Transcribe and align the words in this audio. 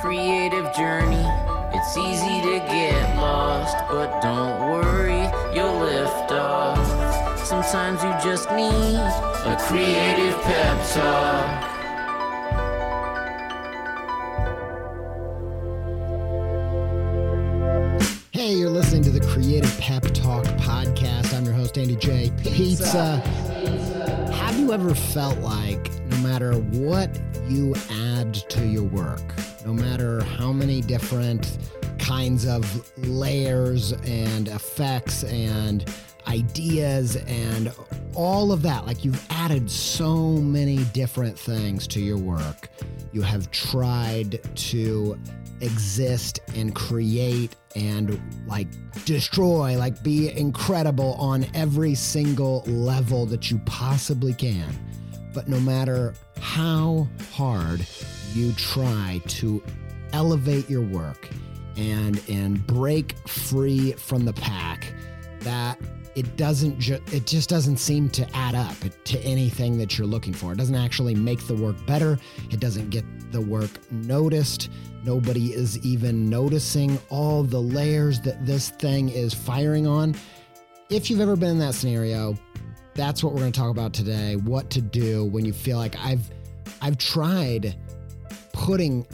creative 0.00 0.72
journey. 0.74 1.24
It's 1.74 1.96
easy 1.96 2.40
to 2.42 2.58
get 2.66 3.16
lost, 3.16 3.76
but 3.88 4.20
don't 4.20 4.70
worry, 4.70 5.22
you'll 5.54 5.78
lift 5.78 6.32
off. 6.32 7.38
Sometimes 7.38 8.02
you 8.02 8.12
just 8.22 8.50
need 8.52 8.96
a 8.96 9.56
creative 9.68 10.40
pep 10.42 10.88
talk. 10.92 11.68
Hey, 18.32 18.54
you're 18.54 18.70
listening 18.70 19.02
to 19.04 19.10
the 19.10 19.20
Creative 19.20 19.78
Pep 19.78 20.02
Talk 20.14 20.44
podcast. 20.58 21.32
I'm 21.36 21.44
your 21.44 21.54
host, 21.54 21.78
Andy 21.78 21.96
J. 21.96 22.32
Pizza. 22.42 23.18
Have 24.32 24.58
you 24.58 24.72
ever 24.72 24.94
felt 24.94 25.38
like 25.38 25.90
no 26.06 26.16
matter 26.18 26.54
what 26.54 27.20
you 27.48 27.74
add 27.90 28.34
to 28.34 28.66
your 28.66 28.84
work, 28.84 29.20
no 29.64 29.72
matter 29.72 30.22
how 30.24 30.52
many 30.52 30.80
different 30.80 31.58
kinds 31.98 32.46
of 32.46 32.90
layers 33.06 33.92
and 34.04 34.48
effects 34.48 35.24
and 35.24 35.88
ideas 36.26 37.16
and 37.26 37.72
all 38.14 38.52
of 38.52 38.62
that, 38.62 38.86
like 38.86 39.04
you've 39.04 39.24
added 39.30 39.70
so 39.70 40.26
many 40.28 40.78
different 40.92 41.38
things 41.38 41.86
to 41.88 42.00
your 42.00 42.18
work, 42.18 42.68
you 43.12 43.22
have 43.22 43.50
tried 43.50 44.40
to 44.56 45.18
exist 45.60 46.40
and 46.54 46.74
create 46.74 47.56
and 47.76 48.20
like 48.46 48.68
destroy, 49.04 49.78
like 49.78 50.02
be 50.02 50.36
incredible 50.36 51.14
on 51.14 51.46
every 51.54 51.94
single 51.94 52.62
level 52.66 53.26
that 53.26 53.50
you 53.50 53.58
possibly 53.64 54.34
can. 54.34 54.68
But 55.32 55.48
no 55.48 55.58
matter 55.60 56.14
how 56.40 57.08
hard 57.32 57.86
you 58.34 58.52
try 58.52 59.20
to 59.26 59.62
elevate 60.12 60.68
your 60.68 60.82
work 60.82 61.28
and 61.76 62.20
and 62.28 62.66
break 62.66 63.16
free 63.26 63.92
from 63.92 64.24
the 64.24 64.32
pack, 64.32 64.92
that 65.40 65.78
it 66.14 66.36
doesn't 66.36 66.78
ju- 66.78 67.00
it 67.12 67.26
just 67.26 67.48
doesn't 67.48 67.78
seem 67.78 68.10
to 68.10 68.36
add 68.36 68.54
up 68.54 68.76
to 69.04 69.18
anything 69.20 69.78
that 69.78 69.96
you're 69.96 70.06
looking 70.06 70.34
for. 70.34 70.52
It 70.52 70.58
doesn't 70.58 70.74
actually 70.74 71.14
make 71.14 71.46
the 71.46 71.54
work 71.54 71.76
better. 71.86 72.18
It 72.50 72.60
doesn't 72.60 72.90
get 72.90 73.04
the 73.32 73.40
work 73.40 73.70
noticed. 73.90 74.70
Nobody 75.04 75.54
is 75.54 75.78
even 75.84 76.28
noticing 76.28 76.98
all 77.08 77.42
the 77.42 77.60
layers 77.60 78.20
that 78.20 78.44
this 78.44 78.70
thing 78.70 79.08
is 79.08 79.32
firing 79.32 79.86
on. 79.86 80.14
If 80.90 81.10
you've 81.10 81.20
ever 81.20 81.36
been 81.36 81.50
in 81.50 81.58
that 81.60 81.74
scenario, 81.74 82.36
that's 82.94 83.24
what 83.24 83.32
we're 83.32 83.40
going 83.40 83.52
to 83.52 83.58
talk 83.58 83.70
about 83.70 83.94
today. 83.94 84.36
What 84.36 84.68
to 84.70 84.82
do 84.82 85.24
when 85.24 85.46
you 85.46 85.52
feel 85.54 85.78
like 85.78 85.96
I've 85.98 86.30
I've 86.82 86.98
tried 86.98 87.74
putting 88.62 89.04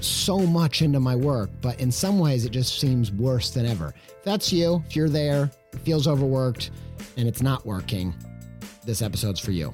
so 0.00 0.38
much 0.38 0.82
into 0.82 0.98
my 0.98 1.14
work, 1.14 1.48
but 1.62 1.78
in 1.80 1.92
some 1.92 2.18
ways 2.18 2.44
it 2.44 2.50
just 2.50 2.80
seems 2.80 3.12
worse 3.12 3.50
than 3.50 3.64
ever. 3.64 3.94
If 4.08 4.24
that's 4.24 4.52
you, 4.52 4.82
if 4.88 4.96
you're 4.96 5.08
there, 5.08 5.48
it 5.72 5.78
feels 5.80 6.08
overworked 6.08 6.70
and 7.16 7.28
it's 7.28 7.40
not 7.40 7.64
working, 7.64 8.12
this 8.84 9.02
episode's 9.02 9.38
for 9.38 9.52
you. 9.52 9.72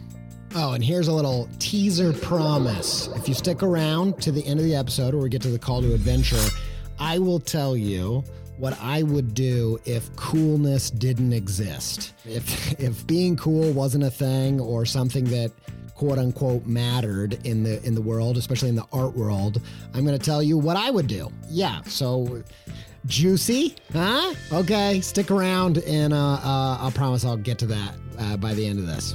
Oh, 0.54 0.74
and 0.74 0.84
here's 0.84 1.08
a 1.08 1.12
little 1.12 1.48
teaser 1.58 2.12
promise. 2.12 3.08
If 3.16 3.26
you 3.26 3.32
stick 3.32 3.62
around 3.62 4.20
to 4.20 4.30
the 4.30 4.44
end 4.46 4.60
of 4.60 4.66
the 4.66 4.74
episode 4.74 5.14
or 5.14 5.18
we 5.18 5.30
get 5.30 5.40
to 5.42 5.48
the 5.48 5.58
call 5.58 5.80
to 5.80 5.94
adventure, 5.94 6.44
I 6.98 7.18
will 7.18 7.40
tell 7.40 7.74
you 7.74 8.22
what 8.58 8.78
I 8.82 9.02
would 9.02 9.32
do 9.32 9.80
if 9.86 10.14
coolness 10.16 10.90
didn't 10.90 11.32
exist. 11.32 12.12
If 12.26 12.78
if 12.78 13.06
being 13.06 13.36
cool 13.36 13.72
wasn't 13.72 14.04
a 14.04 14.10
thing 14.10 14.60
or 14.60 14.84
something 14.84 15.24
that 15.24 15.50
quote 15.94 16.18
unquote 16.18 16.66
mattered 16.66 17.44
in 17.46 17.62
the 17.62 17.82
in 17.84 17.94
the 17.94 18.02
world, 18.02 18.36
especially 18.36 18.68
in 18.68 18.76
the 18.76 18.86
art 18.92 19.16
world, 19.16 19.60
I'm 19.94 20.04
going 20.04 20.18
to 20.18 20.24
tell 20.24 20.42
you 20.42 20.58
what 20.58 20.76
I 20.76 20.90
would 20.90 21.06
do. 21.06 21.30
Yeah, 21.48 21.82
so 21.82 22.42
juicy, 23.06 23.76
huh? 23.92 24.34
Okay, 24.52 25.00
stick 25.00 25.30
around 25.30 25.78
and 25.78 26.12
uh, 26.12 26.16
uh, 26.16 26.78
I'll 26.80 26.92
promise 26.92 27.24
I'll 27.24 27.36
get 27.36 27.58
to 27.58 27.66
that 27.66 27.94
uh, 28.18 28.36
by 28.36 28.54
the 28.54 28.66
end 28.66 28.78
of 28.78 28.86
this. 28.86 29.14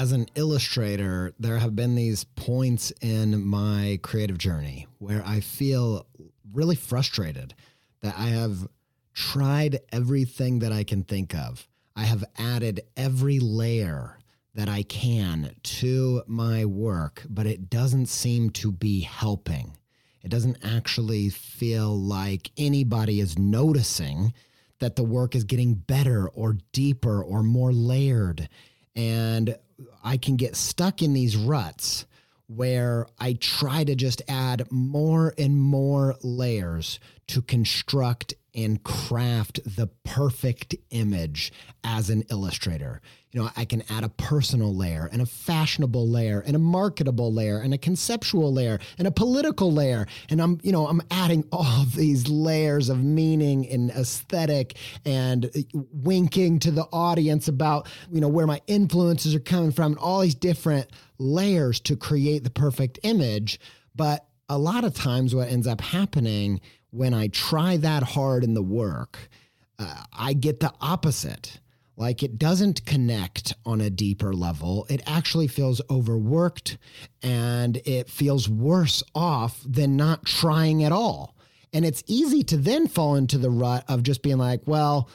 As 0.00 0.12
an 0.12 0.24
illustrator, 0.34 1.34
there 1.38 1.58
have 1.58 1.76
been 1.76 1.94
these 1.94 2.24
points 2.24 2.90
in 3.02 3.44
my 3.44 4.00
creative 4.02 4.38
journey 4.38 4.86
where 4.98 5.22
I 5.26 5.40
feel 5.40 6.06
really 6.54 6.74
frustrated 6.74 7.52
that 8.00 8.14
I 8.16 8.28
have 8.28 8.66
tried 9.12 9.80
everything 9.92 10.60
that 10.60 10.72
I 10.72 10.84
can 10.84 11.02
think 11.02 11.34
of. 11.34 11.68
I 11.94 12.04
have 12.04 12.24
added 12.38 12.80
every 12.96 13.40
layer 13.40 14.16
that 14.54 14.70
I 14.70 14.84
can 14.84 15.54
to 15.62 16.22
my 16.26 16.64
work, 16.64 17.26
but 17.28 17.46
it 17.46 17.68
doesn't 17.68 18.06
seem 18.06 18.48
to 18.50 18.72
be 18.72 19.02
helping. 19.02 19.76
It 20.22 20.30
doesn't 20.30 20.64
actually 20.64 21.28
feel 21.28 21.94
like 21.94 22.52
anybody 22.56 23.20
is 23.20 23.38
noticing 23.38 24.32
that 24.78 24.96
the 24.96 25.04
work 25.04 25.34
is 25.34 25.44
getting 25.44 25.74
better 25.74 26.26
or 26.30 26.56
deeper 26.72 27.22
or 27.22 27.42
more 27.42 27.74
layered. 27.74 28.48
And 28.96 29.56
I 30.02 30.16
can 30.16 30.36
get 30.36 30.56
stuck 30.56 31.02
in 31.02 31.12
these 31.12 31.36
ruts 31.36 32.06
where 32.46 33.06
I 33.18 33.34
try 33.34 33.84
to 33.84 33.94
just 33.94 34.22
add 34.28 34.66
more 34.72 35.32
and 35.38 35.56
more 35.56 36.16
layers 36.22 36.98
to 37.30 37.42
construct 37.42 38.34
and 38.54 38.82
craft 38.82 39.60
the 39.76 39.86
perfect 40.04 40.74
image 40.90 41.52
as 41.84 42.10
an 42.10 42.24
illustrator. 42.30 43.00
You 43.30 43.40
know, 43.40 43.50
I 43.56 43.64
can 43.64 43.84
add 43.88 44.02
a 44.02 44.08
personal 44.08 44.74
layer 44.74 45.08
and 45.12 45.22
a 45.22 45.26
fashionable 45.26 46.08
layer 46.08 46.40
and 46.40 46.56
a 46.56 46.58
marketable 46.58 47.32
layer 47.32 47.58
and 47.58 47.72
a 47.72 47.78
conceptual 47.78 48.52
layer 48.52 48.80
and 48.98 49.06
a 49.06 49.12
political 49.12 49.72
layer. 49.72 50.08
And 50.28 50.42
I'm, 50.42 50.58
you 50.64 50.72
know, 50.72 50.88
I'm 50.88 51.00
adding 51.12 51.44
all 51.52 51.84
these 51.84 52.28
layers 52.28 52.88
of 52.88 53.02
meaning 53.02 53.68
and 53.68 53.90
aesthetic 53.92 54.76
and 55.04 55.44
uh, 55.44 55.60
winking 55.92 56.58
to 56.60 56.72
the 56.72 56.88
audience 56.92 57.46
about, 57.46 57.86
you 58.10 58.20
know, 58.20 58.28
where 58.28 58.48
my 58.48 58.60
influences 58.66 59.32
are 59.36 59.40
coming 59.40 59.70
from 59.70 59.92
and 59.92 60.00
all 60.00 60.20
these 60.20 60.34
different 60.34 60.90
layers 61.18 61.78
to 61.80 61.94
create 61.94 62.42
the 62.42 62.50
perfect 62.50 62.98
image. 63.04 63.60
But 63.94 64.26
a 64.48 64.58
lot 64.58 64.82
of 64.82 64.92
times 64.92 65.32
what 65.32 65.48
ends 65.48 65.68
up 65.68 65.80
happening 65.80 66.60
when 66.90 67.14
I 67.14 67.28
try 67.28 67.76
that 67.78 68.02
hard 68.02 68.44
in 68.44 68.54
the 68.54 68.62
work, 68.62 69.28
uh, 69.78 70.04
I 70.12 70.32
get 70.32 70.60
the 70.60 70.72
opposite. 70.80 71.60
Like 71.96 72.22
it 72.22 72.38
doesn't 72.38 72.86
connect 72.86 73.54
on 73.66 73.80
a 73.80 73.90
deeper 73.90 74.32
level. 74.32 74.86
It 74.88 75.02
actually 75.06 75.48
feels 75.48 75.82
overworked 75.90 76.78
and 77.22 77.76
it 77.84 78.08
feels 78.08 78.48
worse 78.48 79.02
off 79.14 79.60
than 79.66 79.96
not 79.96 80.24
trying 80.24 80.82
at 80.82 80.92
all. 80.92 81.36
And 81.72 81.84
it's 81.84 82.02
easy 82.06 82.42
to 82.44 82.56
then 82.56 82.88
fall 82.88 83.16
into 83.16 83.38
the 83.38 83.50
rut 83.50 83.84
of 83.86 84.02
just 84.02 84.22
being 84.22 84.38
like, 84.38 84.62
well, 84.66 85.10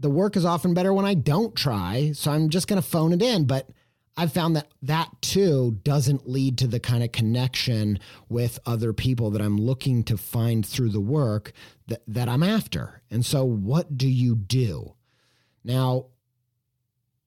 the 0.00 0.10
work 0.10 0.36
is 0.36 0.44
often 0.44 0.74
better 0.74 0.92
when 0.92 1.04
I 1.04 1.14
don't 1.14 1.54
try. 1.54 2.12
So 2.14 2.32
I'm 2.32 2.50
just 2.50 2.66
going 2.66 2.82
to 2.82 2.86
phone 2.86 3.12
it 3.12 3.22
in. 3.22 3.46
But 3.46 3.68
I've 4.16 4.32
found 4.32 4.54
that 4.56 4.68
that 4.82 5.10
too 5.20 5.78
doesn't 5.82 6.28
lead 6.28 6.58
to 6.58 6.68
the 6.68 6.78
kind 6.78 7.02
of 7.02 7.10
connection 7.10 7.98
with 8.28 8.58
other 8.64 8.92
people 8.92 9.30
that 9.30 9.42
I'm 9.42 9.58
looking 9.58 10.04
to 10.04 10.16
find 10.16 10.64
through 10.64 10.90
the 10.90 11.00
work 11.00 11.52
that, 11.88 12.02
that 12.06 12.28
I'm 12.28 12.42
after. 12.42 13.02
And 13.10 13.26
so, 13.26 13.44
what 13.44 13.98
do 13.98 14.08
you 14.08 14.36
do? 14.36 14.94
Now, 15.64 16.06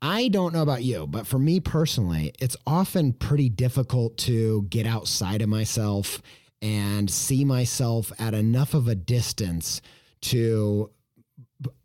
I 0.01 0.27
don't 0.27 0.53
know 0.53 0.61
about 0.61 0.83
you, 0.83 1.07
but 1.07 1.27
for 1.27 1.39
me 1.39 1.59
personally, 1.59 2.31
it's 2.39 2.55
often 2.65 3.13
pretty 3.13 3.49
difficult 3.49 4.17
to 4.19 4.63
get 4.69 4.85
outside 4.85 5.41
of 5.41 5.49
myself 5.49 6.21
and 6.61 7.09
see 7.09 7.43
myself 7.43 8.11
at 8.19 8.33
enough 8.33 8.73
of 8.73 8.87
a 8.87 8.95
distance 8.95 9.81
to 10.21 10.91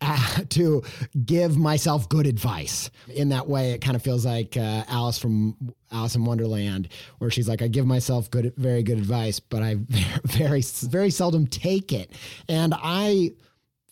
to 0.49 0.83
give 1.25 1.57
myself 1.57 2.07
good 2.09 2.27
advice. 2.27 2.89
In 3.07 3.29
that 3.29 3.47
way, 3.47 3.71
it 3.71 3.79
kind 3.79 3.95
of 3.95 4.01
feels 4.01 4.25
like 4.25 4.55
uh, 4.57 4.83
Alice 4.87 5.17
from 5.17 5.55
Alice 5.91 6.15
in 6.15 6.25
Wonderland, 6.25 6.89
where 7.19 7.31
she's 7.31 7.47
like, 7.47 7.61
"I 7.61 7.67
give 7.67 7.85
myself 7.85 8.29
good, 8.29 8.53
very 8.55 8.83
good 8.83 8.97
advice, 8.97 9.39
but 9.39 9.63
I 9.63 9.75
very, 10.23 10.61
very 10.83 11.09
seldom 11.09 11.47
take 11.47 11.91
it." 11.91 12.11
And 12.47 12.73
I 12.75 13.31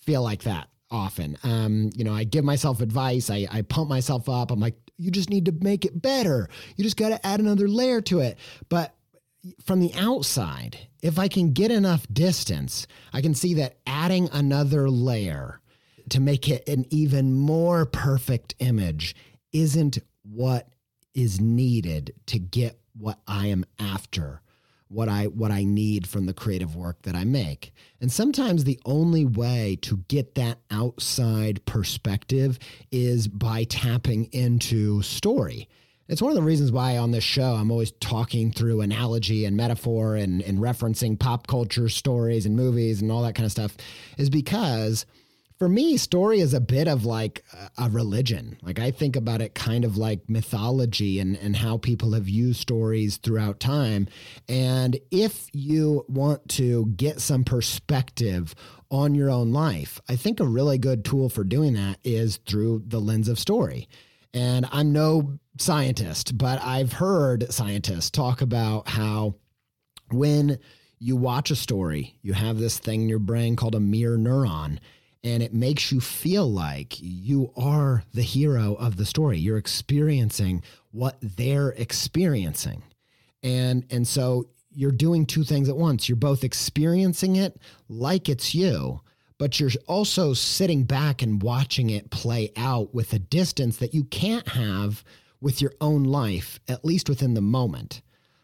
feel 0.02 0.24
like 0.24 0.44
that 0.44 0.70
often. 0.90 1.38
Um, 1.44 1.90
you 1.96 2.04
know, 2.04 2.14
I 2.14 2.26
give 2.26 2.44
myself 2.44 2.82
advice, 2.82 3.30
I, 3.30 3.48
I 3.50 3.62
pump 3.62 3.90
myself 3.90 4.30
up. 4.30 4.52
I'm 4.52 4.60
like, 4.60 4.76
"You 4.98 5.10
just 5.10 5.30
need 5.30 5.46
to 5.46 5.54
make 5.62 5.86
it 5.86 6.00
better. 6.00 6.50
You 6.76 6.84
just 6.84 6.98
got 6.98 7.10
to 7.10 7.26
add 7.26 7.40
another 7.40 7.68
layer 7.68 8.02
to 8.02 8.20
it." 8.20 8.38
But 8.70 8.94
from 9.64 9.80
the 9.80 9.94
outside, 9.96 10.78
if 11.02 11.18
I 11.18 11.28
can 11.28 11.54
get 11.54 11.72
enough 11.72 12.06
distance, 12.12 12.86
I 13.12 13.22
can 13.22 13.34
see 13.34 13.56
that 13.56 13.78
adding 13.88 14.30
another 14.32 14.88
layer 14.90 15.61
to 16.12 16.20
make 16.20 16.50
it 16.50 16.68
an 16.68 16.86
even 16.90 17.34
more 17.34 17.86
perfect 17.86 18.54
image 18.60 19.16
isn't 19.54 19.98
what 20.24 20.68
is 21.14 21.42
needed 21.42 22.14
to 22.28 22.40
get 22.40 22.80
what 22.98 23.20
I 23.28 23.48
am 23.48 23.66
after, 23.80 24.42
what 24.90 25.08
I 25.08 25.28
what 25.28 25.52
I 25.52 25.64
need 25.64 26.08
from 26.08 26.26
the 26.26 26.34
creative 26.34 26.76
work 26.76 27.02
that 27.04 27.16
I 27.16 27.24
make. 27.24 27.74
And 28.02 28.12
sometimes 28.12 28.64
the 28.64 28.80
only 28.86 29.26
way 29.26 29.78
to 29.84 29.98
get 30.10 30.36
that 30.36 30.60
outside 30.70 31.66
perspective 31.66 32.60
is 32.92 33.28
by 33.28 33.64
tapping 33.64 34.26
into 34.34 35.02
story. 35.02 35.70
It's 36.10 36.22
one 36.22 36.32
of 36.32 36.36
the 36.36 36.42
reasons 36.42 36.74
why 36.74 36.98
on 36.98 37.12
this 37.12 37.24
show 37.24 37.56
I'm 37.56 37.72
always 37.72 37.94
talking 38.02 38.52
through 38.52 38.82
analogy 38.82 39.46
and 39.46 39.56
metaphor 39.56 40.18
and, 40.18 40.42
and 40.42 40.58
referencing 40.60 41.18
pop 41.18 41.48
culture 41.48 41.88
stories 41.88 42.46
and 42.46 42.58
movies 42.58 43.02
and 43.02 43.10
all 43.10 43.24
that 43.24 43.36
kind 43.36 43.46
of 43.46 43.52
stuff, 43.54 43.78
is 44.18 44.30
because 44.30 45.06
for 45.62 45.70
me, 45.70 45.96
story 45.96 46.40
is 46.40 46.56
a 46.56 46.60
bit 46.60 46.88
of 46.88 47.06
like 47.06 47.44
a 47.78 47.88
religion. 47.88 48.58
Like 48.64 48.80
I 48.80 48.90
think 48.90 49.16
about 49.16 49.44
it 49.44 49.54
kind 49.54 49.86
of 49.86 49.96
like 49.96 50.28
mythology 50.28 51.20
and, 51.20 51.38
and 51.38 51.56
how 51.56 51.78
people 51.78 52.14
have 52.14 52.28
used 52.28 52.60
stories 52.60 53.18
throughout 53.18 53.60
time. 53.60 54.08
And 54.50 55.00
if 55.12 55.50
you 55.54 56.04
want 56.08 56.50
to 56.54 56.88
get 56.96 57.22
some 57.22 57.44
perspective 57.44 58.56
on 58.90 59.14
your 59.14 59.30
own 59.30 59.52
life, 59.54 60.02
I 60.10 60.16
think 60.16 60.40
a 60.40 60.48
really 60.48 60.80
good 60.80 61.06
tool 61.06 61.30
for 61.30 61.44
doing 61.44 61.74
that 61.74 62.00
is 62.04 62.38
through 62.38 62.82
the 62.88 63.00
lens 63.00 63.28
of 63.28 63.38
story. 63.38 63.88
And 64.34 64.66
I'm 64.72 64.92
no 64.92 65.38
scientist, 65.60 66.40
but 66.40 66.60
I've 66.64 66.94
heard 66.94 67.54
scientists 67.54 68.10
talk 68.10 68.42
about 68.42 68.90
how 68.90 69.36
when 70.10 70.58
you 70.98 71.18
watch 71.18 71.52
a 71.52 71.56
story, 71.56 72.16
you 72.24 72.34
have 72.34 72.58
this 72.58 72.80
thing 72.80 73.04
in 73.04 73.10
your 73.10 73.20
brain 73.20 73.56
called 73.56 73.76
a 73.76 73.80
mirror 73.80 74.18
neuron 74.18 74.80
and 75.24 75.44
it 75.44 75.54
makes 75.54 75.92
you 75.92 76.00
feel 76.00 76.52
like 76.52 76.96
you 77.00 77.52
are 77.56 78.04
the 78.14 78.24
hero 78.24 78.74
of 78.76 78.98
the 78.98 79.06
story. 79.06 79.38
You're 79.38 79.58
experiencing 79.58 80.64
what 80.92 81.18
they're 81.22 81.70
experiencing. 81.70 82.84
And 83.44 83.86
and 83.90 84.08
so 84.08 84.48
you're 84.74 84.92
doing 84.92 85.26
two 85.26 85.44
things 85.44 85.70
at 85.70 85.78
once. 85.78 86.08
You're 86.08 86.16
both 86.16 86.44
experiencing 86.44 87.36
it 87.36 87.60
like 87.90 88.30
it's 88.30 88.56
you, 88.56 89.02
but 89.38 89.60
you're 89.60 89.72
also 89.88 90.34
sitting 90.34 90.84
back 90.86 91.22
and 91.22 91.42
watching 91.42 91.90
it 91.90 92.10
play 92.10 92.52
out 92.56 92.94
with 92.94 93.14
a 93.14 93.20
distance 93.20 93.78
that 93.78 93.94
you 93.94 94.06
can't 94.06 94.48
have 94.50 95.04
with 95.42 95.62
your 95.62 95.74
own 95.82 96.04
life, 96.04 96.60
at 96.68 96.86
least 96.86 97.10
within 97.10 97.34
the 97.34 97.42
moment. 97.42 98.02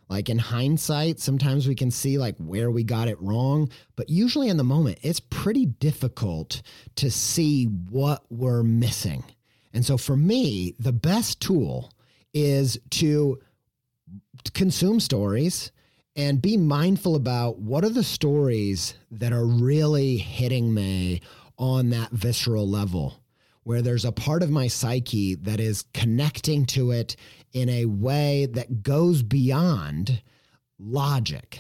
Like 0.09 0.29
in 0.29 0.37
hindsight, 0.37 1.19
sometimes 1.19 1.67
we 1.67 1.75
can 1.75 1.91
see 1.91 2.17
like 2.17 2.37
where 2.37 2.71
we 2.71 2.83
got 2.83 3.07
it 3.07 3.21
wrong, 3.21 3.69
but 3.95 4.09
usually 4.09 4.47
in 4.47 4.57
the 4.57 4.63
moment, 4.63 4.99
it's 5.01 5.19
pretty 5.19 5.65
difficult 5.65 6.61
to 6.95 7.11
see 7.11 7.65
what 7.65 8.23
we're 8.29 8.63
missing. 8.63 9.25
And 9.73 9.85
so 9.85 9.97
for 9.97 10.15
me, 10.15 10.75
the 10.79 10.93
best 10.93 11.41
tool 11.41 11.91
is 12.33 12.79
to 12.91 13.39
consume 14.53 14.99
stories 14.99 15.71
and 16.15 16.41
be 16.41 16.57
mindful 16.57 17.15
about 17.15 17.59
what 17.59 17.83
are 17.83 17.89
the 17.89 18.03
stories 18.03 18.95
that 19.11 19.33
are 19.33 19.45
really 19.45 20.17
hitting 20.17 20.73
me 20.73 21.21
on 21.57 21.89
that 21.89 22.11
visceral 22.11 22.67
level 22.67 23.19
where 23.67 23.81
there's 23.81 24.05
a 24.05 24.13
part 24.13 24.43
of 24.43 24.49
my 24.49 24.65
psyche 24.65 25.35
that 25.35 25.59
is 25.59 25.83
connecting 25.93 26.65
to 26.65 26.91
it 26.91 27.17
in 27.51 27.67
a 27.67 27.83
way 27.83 28.45
that 28.45 28.81
goes 28.81 29.21
beyond 29.21 30.21
logic. 30.79 31.59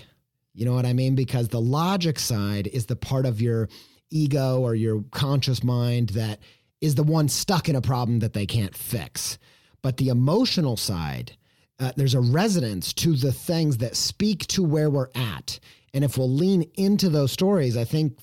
You 0.53 0.63
know 0.63 0.73
what 0.73 0.85
I 0.85 0.93
mean? 0.93 1.15
Because 1.15 1.49
the 1.49 1.59
logic 1.59 2.17
side 2.17 2.65
is 2.67 2.85
the 2.85 2.95
part 2.95 3.25
of 3.25 3.41
your 3.41 3.67
ego 4.09 4.61
or 4.61 4.73
your 4.73 5.03
conscious 5.11 5.65
mind 5.65 6.11
that 6.11 6.39
is 6.79 6.95
the 6.95 7.03
one 7.03 7.27
stuck 7.27 7.67
in 7.67 7.75
a 7.75 7.81
problem 7.81 8.19
that 8.19 8.31
they 8.31 8.45
can't 8.45 8.73
fix. 8.73 9.37
But 9.81 9.97
the 9.97 10.07
emotional 10.07 10.77
side, 10.77 11.35
uh, 11.77 11.91
there's 11.97 12.15
a 12.15 12.21
resonance 12.21 12.93
to 12.93 13.17
the 13.17 13.33
things 13.33 13.79
that 13.79 13.97
speak 13.97 14.47
to 14.47 14.63
where 14.63 14.89
we're 14.89 15.09
at. 15.13 15.59
And 15.93 16.05
if 16.05 16.17
we'll 16.17 16.31
lean 16.31 16.71
into 16.75 17.09
those 17.09 17.33
stories, 17.33 17.75
I 17.75 17.83
think 17.83 18.17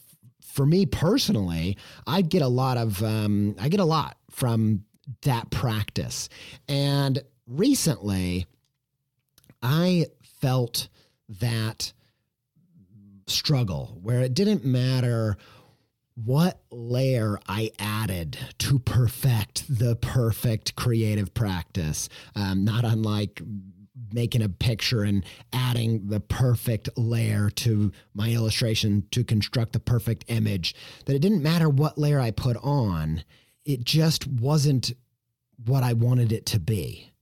for 0.54 0.64
me 0.64 0.87
personally, 0.87 1.76
I 2.06 2.23
get 2.23 2.40
a 2.40 2.49
lot 2.49 2.76
of 2.76 3.02
um, 3.02 3.56
I 3.61 3.68
get 3.68 3.80
a 3.80 3.84
lot 3.84 4.16
from 4.30 4.84
that 5.23 5.50
practice. 5.50 6.28
And 6.68 7.20
recently, 7.49 8.46
I 9.61 10.06
felt 10.40 10.88
that 11.40 11.92
struggle 13.26 13.99
where 14.00 14.20
it 14.20 14.32
didn't 14.32 14.64
matter 14.64 15.37
what 16.14 16.61
layer 16.70 17.40
I 17.49 17.73
added 17.80 18.38
to 18.58 18.78
perfect 18.78 19.64
the 19.68 19.96
perfect 19.96 20.76
creative 20.76 21.34
practice. 21.34 22.08
Um, 22.37 22.64
not 22.64 22.84
unlike 22.84 23.42
making 24.12 24.42
a 24.42 24.49
picture 24.49 25.02
and 25.02 25.25
adding 25.52 26.08
the 26.08 26.20
perfect 26.20 26.88
layer 26.96 27.50
to 27.50 27.92
my 28.14 28.30
illustration 28.30 29.06
to 29.11 29.25
construct 29.25 29.73
the 29.73 29.80
perfect 29.80 30.25
image, 30.28 30.75
that 31.06 31.14
it 31.14 31.20
didn't 31.20 31.42
matter 31.42 31.68
what 31.68 31.99
layer 31.99 32.20
I 32.20 32.30
put 32.30 32.56
on, 32.62 33.25
it 33.64 33.84
just 33.84 34.26
wasn't 34.26 34.92
what 35.66 35.82
I 35.82 35.92
wanted 35.92 36.32
it 36.32 36.46
to 36.46 36.61
be. 36.61 37.12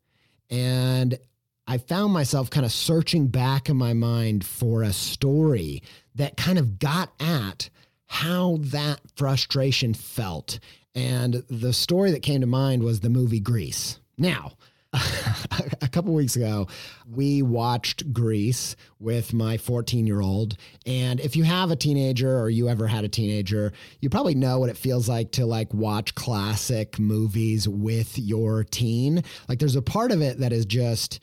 And 0.51 1.19
I 1.67 1.79
found 1.79 2.12
myself 2.12 2.51
kind 2.51 2.67
of 2.67 2.73
searching 2.73 3.29
back 3.29 3.69
in 3.69 3.77
my 3.77 3.93
mind 3.93 4.45
for 4.45 4.83
a 4.83 4.93
story 4.93 5.83
that 6.17 6.37
kind 6.37 6.59
of 6.59 6.79
got 6.79 7.12
at 7.21 7.71
how 8.07 8.59
that 8.61 9.01
frustration 9.17 9.95
felt. 9.95 10.59
And 10.95 11.43
the 11.49 11.73
story 11.73 12.11
that 12.11 12.23
came 12.23 12.43
to 12.43 12.47
mind 12.47 12.83
was 12.83 13.01
the 13.01 13.09
movie 13.09 13.41
Grease. 13.41 13.99
Now, 14.19 14.53
a 15.81 15.89
couple 15.89 16.13
weeks 16.13 16.37
ago, 16.37 16.69
we 17.11 17.41
watched 17.43 18.13
Grease 18.13 18.77
with 18.99 19.33
my 19.33 19.57
14 19.57 20.07
year 20.07 20.21
old. 20.21 20.57
And 20.87 21.19
if 21.21 21.35
you 21.35 21.45
have 21.45 21.71
a 21.71 21.77
teenager 21.77 22.39
or 22.39 22.51
you 22.51 22.69
ever 22.69 22.87
had 22.87 23.05
a 23.05 23.09
teenager, 23.09 23.73
you 24.01 24.11
probably 24.11 24.35
know 24.35 24.59
what 24.59 24.71
it 24.71 24.77
feels 24.77 25.09
like 25.09 25.33
to 25.33 25.47
like 25.47 25.73
watch 25.73 26.15
classic 26.15 26.99
movies 26.99 27.67
with 27.67 28.19
your 28.19 28.65
teen. 28.65 29.25
Like 29.49 29.59
there's 29.59 29.77
a 29.77 29.83
part 29.83 30.13
of 30.13 30.21
it 30.21 30.39
that 30.41 30.53
is 30.53 30.67
just 30.67 31.21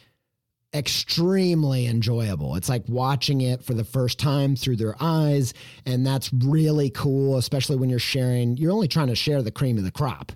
extremely 0.74 1.88
enjoyable. 1.88 2.56
It's 2.56 2.70
like 2.70 2.84
watching 2.88 3.42
it 3.42 3.64
for 3.64 3.74
the 3.74 3.84
first 3.84 4.20
time 4.20 4.56
through 4.56 4.76
their 4.76 4.96
eyes. 5.00 5.54
And 5.86 6.06
that's 6.06 6.32
really 6.32 6.90
cool, 6.92 7.38
especially 7.38 7.78
when 7.78 7.90
you're 7.90 8.00
sharing, 8.00 8.58
you're 8.58 8.72
only 8.72 8.88
trying 8.88 9.08
to 9.08 9.16
share 9.16 9.42
the 9.42 9.52
cream 9.52 9.78
of 9.78 9.84
the 9.84 9.92
crop. 9.92 10.32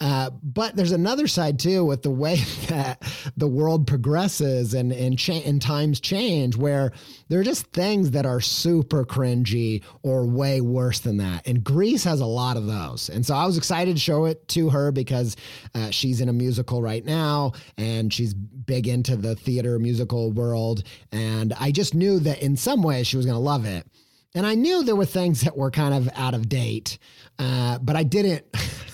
Uh, 0.00 0.30
but 0.42 0.76
there's 0.76 0.92
another 0.92 1.26
side 1.26 1.58
too 1.58 1.84
with 1.84 2.02
the 2.02 2.10
way 2.10 2.36
that 2.68 3.02
the 3.36 3.48
world 3.48 3.86
progresses 3.86 4.74
and 4.74 4.92
and, 4.92 5.18
cha- 5.18 5.42
and 5.44 5.60
times 5.60 6.00
change, 6.00 6.56
where 6.56 6.92
there 7.28 7.40
are 7.40 7.44
just 7.44 7.66
things 7.72 8.12
that 8.12 8.26
are 8.26 8.40
super 8.40 9.04
cringy 9.04 9.82
or 10.02 10.26
way 10.26 10.60
worse 10.60 11.00
than 11.00 11.16
that. 11.18 11.46
And 11.46 11.64
Grease 11.64 12.04
has 12.04 12.20
a 12.20 12.26
lot 12.26 12.56
of 12.56 12.66
those. 12.66 13.08
And 13.08 13.24
so 13.24 13.34
I 13.34 13.46
was 13.46 13.56
excited 13.56 13.96
to 13.96 14.00
show 14.00 14.26
it 14.26 14.46
to 14.48 14.70
her 14.70 14.92
because 14.92 15.36
uh, 15.74 15.90
she's 15.90 16.20
in 16.20 16.28
a 16.28 16.32
musical 16.32 16.82
right 16.82 17.04
now 17.04 17.52
and 17.76 18.12
she's 18.12 18.34
big 18.34 18.88
into 18.88 19.16
the 19.16 19.34
theater 19.34 19.78
musical 19.78 20.32
world. 20.32 20.82
And 21.12 21.52
I 21.58 21.70
just 21.70 21.94
knew 21.94 22.18
that 22.20 22.42
in 22.42 22.56
some 22.56 22.82
ways 22.82 23.06
she 23.06 23.16
was 23.16 23.26
going 23.26 23.36
to 23.36 23.40
love 23.40 23.64
it. 23.64 23.86
And 24.34 24.46
I 24.46 24.54
knew 24.54 24.84
there 24.84 24.96
were 24.96 25.06
things 25.06 25.40
that 25.42 25.56
were 25.56 25.70
kind 25.70 25.94
of 25.94 26.10
out 26.14 26.34
of 26.34 26.48
date, 26.48 26.98
uh, 27.38 27.78
but 27.78 27.96
I 27.96 28.02
didn't. 28.02 28.44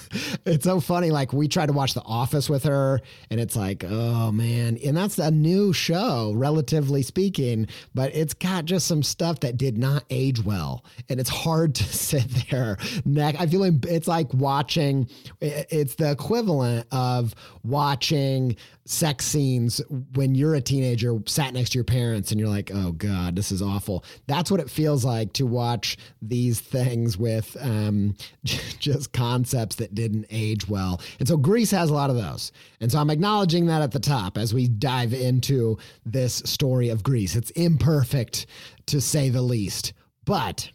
it's 0.44 0.64
so 0.64 0.80
funny. 0.80 1.10
Like 1.10 1.32
we 1.32 1.48
tried 1.48 1.66
to 1.66 1.72
watch 1.72 1.94
The 1.94 2.02
Office 2.02 2.48
with 2.48 2.64
her, 2.64 3.00
and 3.30 3.40
it's 3.40 3.56
like, 3.56 3.84
oh 3.84 4.32
man, 4.32 4.78
and 4.84 4.96
that's 4.96 5.18
a 5.18 5.30
new 5.30 5.72
show, 5.72 6.32
relatively 6.34 7.02
speaking, 7.02 7.66
but 7.94 8.14
it's 8.14 8.34
got 8.34 8.64
just 8.64 8.86
some 8.86 9.02
stuff 9.02 9.40
that 9.40 9.56
did 9.56 9.78
not 9.78 10.04
age 10.10 10.42
well, 10.42 10.84
and 11.08 11.20
it's 11.20 11.30
hard 11.30 11.74
to 11.76 11.84
sit 11.92 12.26
there. 12.50 12.76
Neck, 13.04 13.36
I 13.38 13.46
feel 13.46 13.60
like 13.60 13.84
it's 13.86 14.08
like 14.08 14.32
watching. 14.34 15.08
It's 15.40 15.94
the 15.96 16.10
equivalent 16.10 16.86
of 16.90 17.34
watching 17.62 18.56
sex 18.84 19.24
scenes 19.24 19.80
when 20.14 20.34
you're 20.34 20.54
a 20.54 20.60
teenager 20.60 21.16
sat 21.26 21.54
next 21.54 21.70
to 21.70 21.78
your 21.78 21.84
parents 21.84 22.32
and 22.32 22.40
you're 22.40 22.48
like 22.48 22.72
oh 22.74 22.90
god 22.92 23.36
this 23.36 23.52
is 23.52 23.62
awful 23.62 24.04
that's 24.26 24.50
what 24.50 24.58
it 24.58 24.68
feels 24.68 25.04
like 25.04 25.32
to 25.32 25.46
watch 25.46 25.96
these 26.20 26.58
things 26.58 27.16
with 27.16 27.56
um, 27.60 28.16
just 28.44 29.12
concepts 29.12 29.76
that 29.76 29.94
didn't 30.02 30.26
age 30.30 30.68
well. 30.68 31.00
And 31.18 31.28
so 31.28 31.36
Grease 31.36 31.70
has 31.70 31.90
a 31.90 31.94
lot 31.94 32.10
of 32.10 32.16
those. 32.16 32.52
And 32.80 32.90
so 32.90 32.98
i'm 32.98 33.10
acknowledging 33.10 33.66
that 33.66 33.82
at 33.82 33.92
the 33.92 34.00
top 34.00 34.36
as 34.36 34.52
we 34.52 34.68
dive 34.68 35.12
into 35.12 35.78
this 36.04 36.42
story 36.44 36.88
of 36.88 37.02
Grease. 37.02 37.36
it's 37.36 37.50
imperfect 37.50 38.46
to 38.86 39.00
say 39.00 39.28
the 39.28 39.42
least. 39.42 39.92
But 40.24 40.70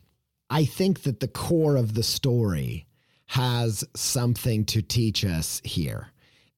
i 0.49 0.63
think 0.65 1.03
that 1.03 1.19
the 1.19 1.27
core 1.27 1.75
of 1.75 1.93
the 1.93 2.03
story 2.03 2.87
has 3.27 3.83
something 3.95 4.63
to 4.65 4.81
teach 4.81 5.25
us 5.25 5.61
here. 5.65 6.07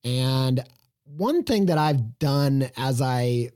And 0.04 0.64
one 1.04 1.44
thing 1.44 1.66
that 1.66 1.80
I've 1.80 2.20
done 2.20 2.70
as 2.78 3.02
I 3.02 3.50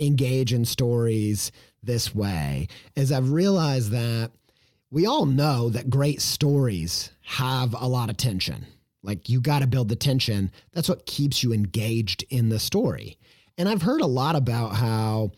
engage 0.00 0.52
in 0.52 0.64
stories 0.64 1.52
this 1.82 2.14
way 2.14 2.68
is 2.96 3.12
I've 3.12 3.30
realized 3.30 3.90
that 3.90 4.30
we 4.94 5.06
all 5.06 5.26
know 5.26 5.70
that 5.70 5.90
great 5.90 6.22
stories 6.22 7.10
have 7.22 7.74
a 7.74 7.88
lot 7.88 8.10
of 8.10 8.16
tension. 8.16 8.64
Like 9.02 9.28
you 9.28 9.40
got 9.40 9.58
to 9.58 9.66
build 9.66 9.88
the 9.88 9.96
tension. 9.96 10.52
That's 10.72 10.88
what 10.88 11.04
keeps 11.04 11.42
you 11.42 11.52
engaged 11.52 12.24
in 12.30 12.48
the 12.48 12.60
story. 12.60 13.18
And 13.58 13.68
I've 13.68 13.82
heard 13.82 14.02
a 14.02 14.06
lot 14.06 14.36
about 14.36 14.76
how 14.76 15.32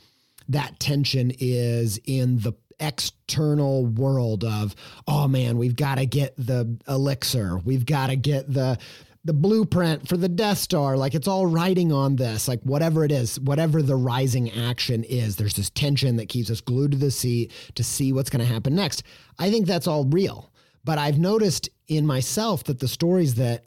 that 0.50 0.78
tension 0.78 1.32
is 1.38 1.98
in 2.04 2.40
the 2.40 2.52
external 2.78 3.86
world 3.86 4.44
of 4.44 4.76
oh 5.08 5.26
man 5.26 5.56
we've 5.56 5.76
got 5.76 5.94
to 5.94 6.04
get 6.04 6.36
the 6.36 6.78
elixir 6.86 7.56
we've 7.64 7.86
got 7.86 8.08
to 8.08 8.16
get 8.16 8.52
the 8.52 8.78
the 9.26 9.32
blueprint 9.32 10.08
for 10.08 10.16
the 10.16 10.28
Death 10.28 10.58
Star. 10.58 10.96
Like 10.96 11.14
it's 11.14 11.26
all 11.26 11.46
riding 11.46 11.92
on 11.92 12.14
this, 12.14 12.46
like 12.46 12.62
whatever 12.62 13.04
it 13.04 13.10
is, 13.10 13.40
whatever 13.40 13.82
the 13.82 13.96
rising 13.96 14.52
action 14.52 15.02
is, 15.02 15.34
there's 15.34 15.54
this 15.54 15.68
tension 15.70 16.16
that 16.16 16.28
keeps 16.28 16.48
us 16.48 16.60
glued 16.60 16.92
to 16.92 16.96
the 16.96 17.10
seat 17.10 17.52
to 17.74 17.82
see 17.82 18.12
what's 18.12 18.30
going 18.30 18.46
to 18.46 18.52
happen 18.52 18.76
next. 18.76 19.02
I 19.36 19.50
think 19.50 19.66
that's 19.66 19.88
all 19.88 20.04
real. 20.04 20.52
But 20.84 20.98
I've 20.98 21.18
noticed 21.18 21.68
in 21.88 22.06
myself 22.06 22.62
that 22.64 22.78
the 22.78 22.86
stories 22.86 23.34
that 23.34 23.64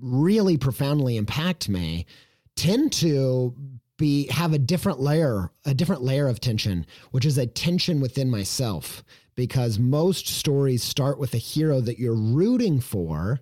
really 0.00 0.56
profoundly 0.56 1.18
impact 1.18 1.68
me 1.68 2.06
tend 2.56 2.92
to 2.94 3.54
be 3.98 4.28
have 4.28 4.54
a 4.54 4.58
different 4.58 5.00
layer, 5.00 5.50
a 5.66 5.74
different 5.74 6.02
layer 6.02 6.28
of 6.28 6.40
tension, 6.40 6.86
which 7.10 7.26
is 7.26 7.36
a 7.36 7.46
tension 7.46 8.00
within 8.00 8.30
myself. 8.30 9.04
Because 9.34 9.78
most 9.78 10.26
stories 10.26 10.82
start 10.82 11.18
with 11.18 11.34
a 11.34 11.38
hero 11.38 11.80
that 11.82 11.98
you're 11.98 12.14
rooting 12.14 12.80
for 12.80 13.40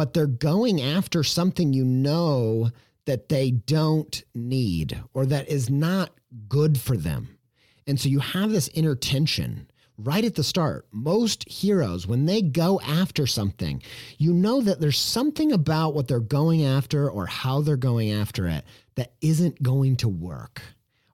but 0.00 0.14
they're 0.14 0.26
going 0.26 0.80
after 0.80 1.22
something 1.22 1.74
you 1.74 1.84
know 1.84 2.70
that 3.04 3.28
they 3.28 3.50
don't 3.50 4.24
need 4.34 4.98
or 5.12 5.26
that 5.26 5.46
is 5.46 5.68
not 5.68 6.08
good 6.48 6.80
for 6.80 6.96
them. 6.96 7.36
And 7.86 8.00
so 8.00 8.08
you 8.08 8.20
have 8.20 8.50
this 8.50 8.68
inner 8.68 8.94
tension 8.94 9.70
right 9.98 10.24
at 10.24 10.36
the 10.36 10.42
start. 10.42 10.86
Most 10.90 11.46
heroes, 11.46 12.06
when 12.06 12.24
they 12.24 12.40
go 12.40 12.80
after 12.80 13.26
something, 13.26 13.82
you 14.16 14.32
know 14.32 14.62
that 14.62 14.80
there's 14.80 14.98
something 14.98 15.52
about 15.52 15.92
what 15.92 16.08
they're 16.08 16.18
going 16.18 16.64
after 16.64 17.10
or 17.10 17.26
how 17.26 17.60
they're 17.60 17.76
going 17.76 18.10
after 18.10 18.48
it 18.48 18.64
that 18.94 19.12
isn't 19.20 19.62
going 19.62 19.96
to 19.96 20.08
work 20.08 20.62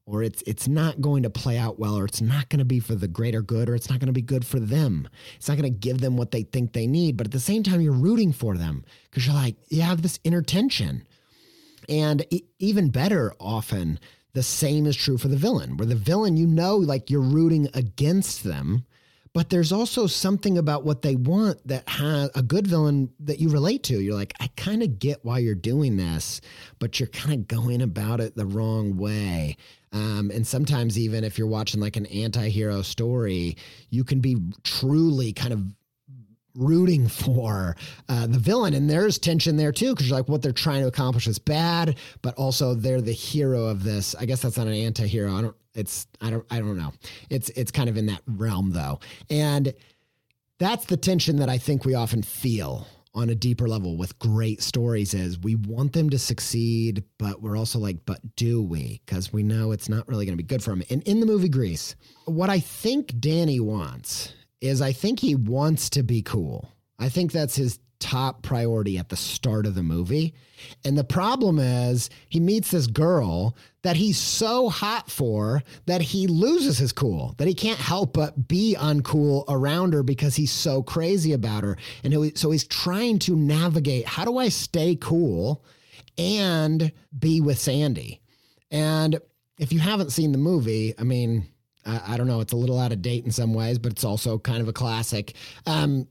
or 0.06 0.22
it's 0.22 0.42
it's 0.46 0.68
not 0.68 1.00
going 1.00 1.24
to 1.24 1.30
play 1.30 1.58
out 1.58 1.78
well 1.78 1.98
or 1.98 2.04
it's 2.04 2.20
not 2.20 2.48
going 2.48 2.60
to 2.60 2.64
be 2.64 2.78
for 2.78 2.94
the 2.94 3.08
greater 3.08 3.42
good 3.42 3.68
or 3.68 3.74
it's 3.74 3.90
not 3.90 3.98
going 3.98 4.06
to 4.06 4.12
be 4.12 4.22
good 4.22 4.46
for 4.46 4.60
them. 4.60 5.08
It's 5.34 5.48
not 5.48 5.58
going 5.58 5.72
to 5.72 5.78
give 5.78 6.00
them 6.00 6.16
what 6.16 6.30
they 6.30 6.44
think 6.44 6.72
they 6.72 6.86
need 6.86 7.16
but 7.16 7.26
at 7.26 7.32
the 7.32 7.40
same 7.40 7.62
time 7.62 7.80
you're 7.80 7.92
rooting 7.92 8.32
for 8.32 8.56
them 8.56 8.84
because 9.10 9.26
you're 9.26 9.34
like 9.34 9.56
you 9.68 9.82
have 9.82 10.02
this 10.02 10.20
inner 10.24 10.42
tension. 10.42 11.06
And 11.88 12.24
even 12.58 12.90
better 12.90 13.34
often 13.40 13.98
the 14.32 14.42
same 14.42 14.86
is 14.86 14.96
true 14.96 15.18
for 15.18 15.28
the 15.28 15.36
villain. 15.36 15.76
Where 15.76 15.86
the 15.86 15.96
villain 15.96 16.36
you 16.36 16.46
know 16.46 16.76
like 16.76 17.10
you're 17.10 17.20
rooting 17.20 17.68
against 17.74 18.44
them 18.44 18.84
but 19.36 19.50
there's 19.50 19.70
also 19.70 20.06
something 20.06 20.56
about 20.56 20.82
what 20.82 21.02
they 21.02 21.14
want 21.14 21.60
that 21.68 21.86
has 21.90 22.30
a 22.34 22.40
good 22.40 22.66
villain 22.66 23.10
that 23.20 23.38
you 23.38 23.50
relate 23.50 23.82
to. 23.82 24.00
You're 24.00 24.14
like, 24.14 24.32
I 24.40 24.48
kind 24.56 24.82
of 24.82 24.98
get 24.98 25.26
why 25.26 25.40
you're 25.40 25.54
doing 25.54 25.98
this, 25.98 26.40
but 26.78 26.98
you're 26.98 27.10
kind 27.10 27.34
of 27.34 27.46
going 27.46 27.82
about 27.82 28.18
it 28.18 28.34
the 28.34 28.46
wrong 28.46 28.96
way. 28.96 29.58
Um, 29.92 30.30
and 30.32 30.46
sometimes, 30.46 30.98
even 30.98 31.22
if 31.22 31.36
you're 31.36 31.48
watching 31.48 31.82
like 31.82 31.98
an 31.98 32.06
anti 32.06 32.48
hero 32.48 32.80
story, 32.80 33.58
you 33.90 34.04
can 34.04 34.20
be 34.20 34.38
truly 34.64 35.34
kind 35.34 35.52
of 35.52 35.64
rooting 36.54 37.06
for 37.06 37.76
uh, 38.08 38.26
the 38.26 38.38
villain. 38.38 38.72
And 38.72 38.88
there's 38.88 39.18
tension 39.18 39.58
there 39.58 39.70
too, 39.70 39.90
because 39.90 40.08
you're 40.08 40.16
like, 40.16 40.30
what 40.30 40.40
they're 40.40 40.52
trying 40.52 40.80
to 40.80 40.88
accomplish 40.88 41.26
is 41.26 41.38
bad, 41.38 41.98
but 42.22 42.34
also 42.36 42.72
they're 42.72 43.02
the 43.02 43.12
hero 43.12 43.66
of 43.66 43.84
this. 43.84 44.14
I 44.14 44.24
guess 44.24 44.40
that's 44.40 44.56
not 44.56 44.66
an 44.66 44.72
anti 44.72 45.06
hero. 45.06 45.34
I 45.34 45.42
don't, 45.42 45.56
it's, 45.76 46.06
I 46.20 46.30
don't, 46.30 46.46
I 46.50 46.58
don't 46.58 46.76
know. 46.76 46.92
It's, 47.30 47.48
it's 47.50 47.70
kind 47.70 47.88
of 47.88 47.96
in 47.96 48.06
that 48.06 48.22
realm 48.26 48.72
though. 48.72 49.00
And 49.30 49.72
that's 50.58 50.86
the 50.86 50.96
tension 50.96 51.36
that 51.36 51.48
I 51.48 51.58
think 51.58 51.84
we 51.84 51.94
often 51.94 52.22
feel 52.22 52.86
on 53.16 53.30
a 53.30 53.34
deeper 53.34 53.66
level 53.66 53.96
with 53.96 54.18
great 54.18 54.62
stories 54.62 55.14
is 55.14 55.38
we 55.38 55.54
want 55.54 55.94
them 55.94 56.10
to 56.10 56.18
succeed, 56.18 57.02
but 57.18 57.40
we're 57.40 57.56
also 57.56 57.78
like, 57.78 57.96
but 58.04 58.20
do 58.36 58.62
we? 58.62 59.00
Because 59.06 59.32
we 59.32 59.42
know 59.42 59.72
it's 59.72 59.88
not 59.88 60.06
really 60.06 60.26
going 60.26 60.36
to 60.36 60.42
be 60.42 60.46
good 60.46 60.62
for 60.62 60.70
them. 60.70 60.82
And 60.90 61.02
in 61.04 61.20
the 61.20 61.26
movie 61.26 61.48
Grease, 61.48 61.96
what 62.26 62.50
I 62.50 62.60
think 62.60 63.18
Danny 63.18 63.58
wants 63.58 64.34
is 64.60 64.82
I 64.82 64.92
think 64.92 65.20
he 65.20 65.34
wants 65.34 65.88
to 65.90 66.02
be 66.02 66.20
cool. 66.20 66.70
I 66.98 67.08
think 67.08 67.32
that's 67.32 67.56
his 67.56 67.78
top 68.06 68.42
priority 68.42 68.98
at 68.98 69.08
the 69.08 69.16
start 69.16 69.66
of 69.66 69.74
the 69.74 69.82
movie. 69.82 70.32
And 70.84 70.96
the 70.96 71.02
problem 71.02 71.58
is 71.58 72.08
he 72.28 72.38
meets 72.38 72.70
this 72.70 72.86
girl 72.86 73.56
that 73.82 73.96
he's 73.96 74.16
so 74.16 74.68
hot 74.68 75.10
for 75.10 75.64
that 75.86 76.00
he 76.00 76.28
loses 76.28 76.78
his 76.78 76.92
cool, 76.92 77.34
that 77.38 77.48
he 77.48 77.54
can't 77.54 77.80
help 77.80 78.12
but 78.12 78.46
be 78.46 78.76
uncool 78.78 79.42
around 79.48 79.92
her 79.92 80.04
because 80.04 80.36
he's 80.36 80.52
so 80.52 80.84
crazy 80.84 81.32
about 81.32 81.64
her. 81.64 81.76
And 82.04 82.38
so 82.38 82.52
he's 82.52 82.64
trying 82.64 83.18
to 83.20 83.34
navigate 83.34 84.06
how 84.06 84.24
do 84.24 84.38
I 84.38 84.50
stay 84.50 84.94
cool 84.94 85.64
and 86.16 86.92
be 87.18 87.40
with 87.40 87.58
Sandy? 87.58 88.20
And 88.70 89.18
if 89.58 89.72
you 89.72 89.80
haven't 89.80 90.12
seen 90.12 90.30
the 90.30 90.38
movie, 90.38 90.94
I 90.96 91.02
mean, 91.02 91.48
I, 91.84 92.16
don't 92.16 92.28
know, 92.28 92.40
it's 92.40 92.52
a 92.52 92.56
little 92.56 92.78
out 92.78 92.92
of 92.92 93.02
date 93.02 93.24
in 93.24 93.32
some 93.32 93.52
ways, 93.52 93.78
but 93.78 93.92
it's 93.92 94.04
also 94.04 94.38
kind 94.38 94.60
of 94.60 94.68
a 94.68 94.72
classic. 94.72 95.34
Um, 95.66 96.06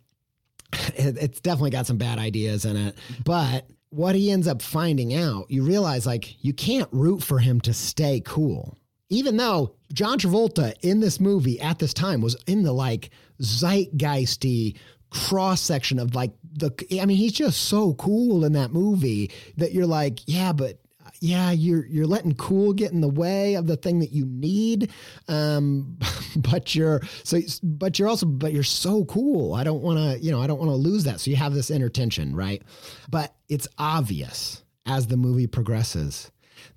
it, 0.74 1.18
it's 1.20 1.40
definitely 1.40 1.72
got 1.72 1.88
some 1.88 1.98
bad 1.98 2.20
ideas 2.20 2.66
in 2.66 2.76
it. 2.76 2.96
But 3.24 3.68
what 3.90 4.16
he 4.16 4.32
ends 4.32 4.48
up 4.48 4.62
finding 4.62 5.14
out, 5.14 5.50
you 5.50 5.64
realize 5.64 6.06
like 6.06 6.44
you 6.44 6.54
can't 6.54 6.90
root 6.92 7.24
for 7.24 7.40
him 7.40 7.62
to 7.62 7.74
stay 7.74 8.22
cool. 8.26 8.78
Even 9.10 9.38
though 9.38 9.76
John 9.94 10.18
Travolta 10.18 10.74
in 10.82 11.00
this 11.00 11.20
movie 11.20 11.60
at 11.62 11.80
this 11.80 11.94
time 11.94 12.22
was 12.22 12.36
in 12.48 12.64
the 12.64 12.74
like 12.74 13.12
zeitgeisty 13.42 14.78
cross 15.12 15.62
section 15.62 16.00
of 16.00 16.16
like 16.16 16.34
the 16.52 16.72
I 17.00 17.06
mean 17.06 17.18
he's 17.18 17.32
just 17.32 17.66
so 17.66 17.94
cool 17.94 18.44
in 18.44 18.54
that 18.54 18.74
movie 18.74 19.32
that 19.58 19.74
you're 19.74 19.86
like, 19.86 20.20
yeah, 20.26 20.52
but 20.52 20.80
yeah, 21.26 21.52
you're 21.52 21.86
you're 21.88 22.06
letting 22.06 22.36
cool 22.36 22.74
get 22.74 22.92
in 22.92 23.02
the 23.02 23.10
way 23.10 23.56
of 23.56 23.66
the 23.66 23.76
thing 23.76 24.00
that 24.00 24.12
you 24.12 24.26
need. 24.26 24.92
Um, 25.28 25.98
but 26.36 26.76
you're 26.76 27.02
so 27.24 27.40
but 27.64 27.98
you're 27.98 28.08
also 28.08 28.26
but 28.26 28.54
you're 28.54 28.64
so 28.64 29.06
cool. 29.06 29.54
I 29.54 29.64
don't 29.64 29.82
want 29.82 29.98
to, 29.98 30.24
you 30.24 30.32
know, 30.32 30.42
I 30.42 30.48
don't 30.48 30.60
want 30.60 30.70
to 30.70 30.76
lose 30.76 31.04
that. 31.06 31.20
So 31.20 31.32
you 31.32 31.38
have 31.38 31.54
this 31.54 31.72
inner 31.72 31.90
tension, 31.90 32.36
right? 32.36 32.62
But 33.10 33.34
it's 33.50 33.68
obvious 33.78 34.64
as 34.86 35.08
the 35.08 35.18
movie 35.18 35.48
progresses 35.48 36.32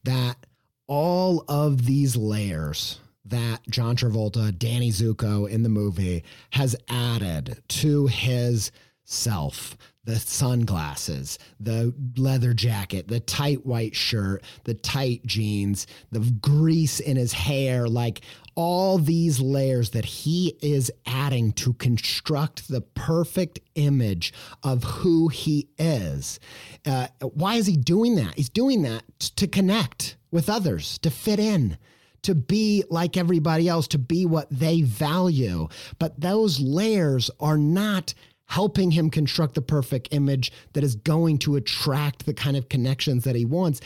that 0.05 0.37
all 0.87 1.45
of 1.49 1.85
these 1.85 2.17
layers 2.17 3.01
that 3.27 3.61
John 3.69 3.95
Travolta, 3.95 4.57
Danny 4.59 4.91
Zuko 4.91 5.49
in 5.49 5.63
the 5.63 5.69
movie 5.69 6.25
has 6.51 6.75
added 6.89 7.63
to 7.69 8.07
his 8.07 8.73
self 9.05 9.77
the 10.09 10.19
sunglasses, 10.19 11.39
the 11.61 11.93
leather 12.17 12.55
jacket, 12.55 13.09
the 13.09 13.21
tight 13.21 13.67
white 13.67 13.95
shirt, 13.95 14.43
the 14.65 14.73
tight 14.73 15.21
jeans, 15.27 15.87
the 16.11 16.21
grease 16.41 16.99
in 16.99 17.19
his 17.19 17.35
hair, 17.35 17.87
like 17.87 18.23
all 18.55 18.97
these 18.97 19.39
layers 19.39 19.91
that 19.91 20.07
he 20.07 20.57
is 20.63 20.91
adding 21.05 21.53
to 21.53 21.75
construct 21.75 22.69
the 22.69 22.81
perfect 22.81 23.61
image 23.75 24.33
of 24.63 24.83
who 24.83 25.29
he 25.29 25.69
is. 25.79 26.41
Uh, 26.87 27.09
why 27.21 27.57
is 27.57 27.67
he 27.67 27.77
doing 27.77 28.15
that? 28.15 28.35
He's 28.35 28.49
doing 28.49 28.81
that 28.85 29.05
to 29.37 29.47
connect 29.47 30.17
with 30.31 30.49
others, 30.49 30.97
to 31.01 31.11
fit 31.11 31.39
in 31.39 31.77
to 32.23 32.35
be 32.35 32.85
like 32.91 33.17
everybody 33.17 33.69
else, 33.69 33.89
to 33.89 33.99
be 33.99 34.27
what 34.27 34.49
they 34.51 34.83
value. 34.83 35.69
But 35.99 36.21
those 36.21 36.61
layers 36.61 37.31
are 37.41 37.59
not 37.59 38.15
helping 38.49 38.91
him 38.91 39.11
construct 39.11 39.55
the 39.55 39.63
perfect 39.63 40.09
image 40.11 40.51
that 40.73 40.83
is 40.83 40.97
going 40.97 41.39
to 41.39 41.57
attract 41.57 42.27
the 42.27 42.35
kind 42.35 42.57
of 42.57 42.69
connections 42.69 43.25
that 43.25 43.37
he 43.37 43.45
wants. 43.45 43.81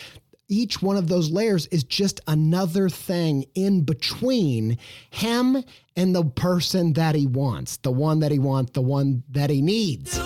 Each 0.49 0.81
one 0.81 0.97
of 0.97 1.09
those 1.09 1.31
layers 1.31 1.67
is 1.69 1.83
just 1.83 2.21
another 2.29 2.89
thing 2.89 3.45
in 3.55 3.83
between 3.83 4.79
him 5.11 5.65
and 5.97 6.15
the 6.15 6.25
person 6.25 6.93
that 6.93 7.15
he 7.15 7.27
wants, 7.27 7.79
the 7.79 7.91
one 7.91 8.21
that 8.21 8.31
he 8.31 8.39
wants, 8.39 8.73
the 8.73 8.83
one 8.83 9.25
that 9.31 9.51
he 9.51 9.63
needs. 9.63 10.19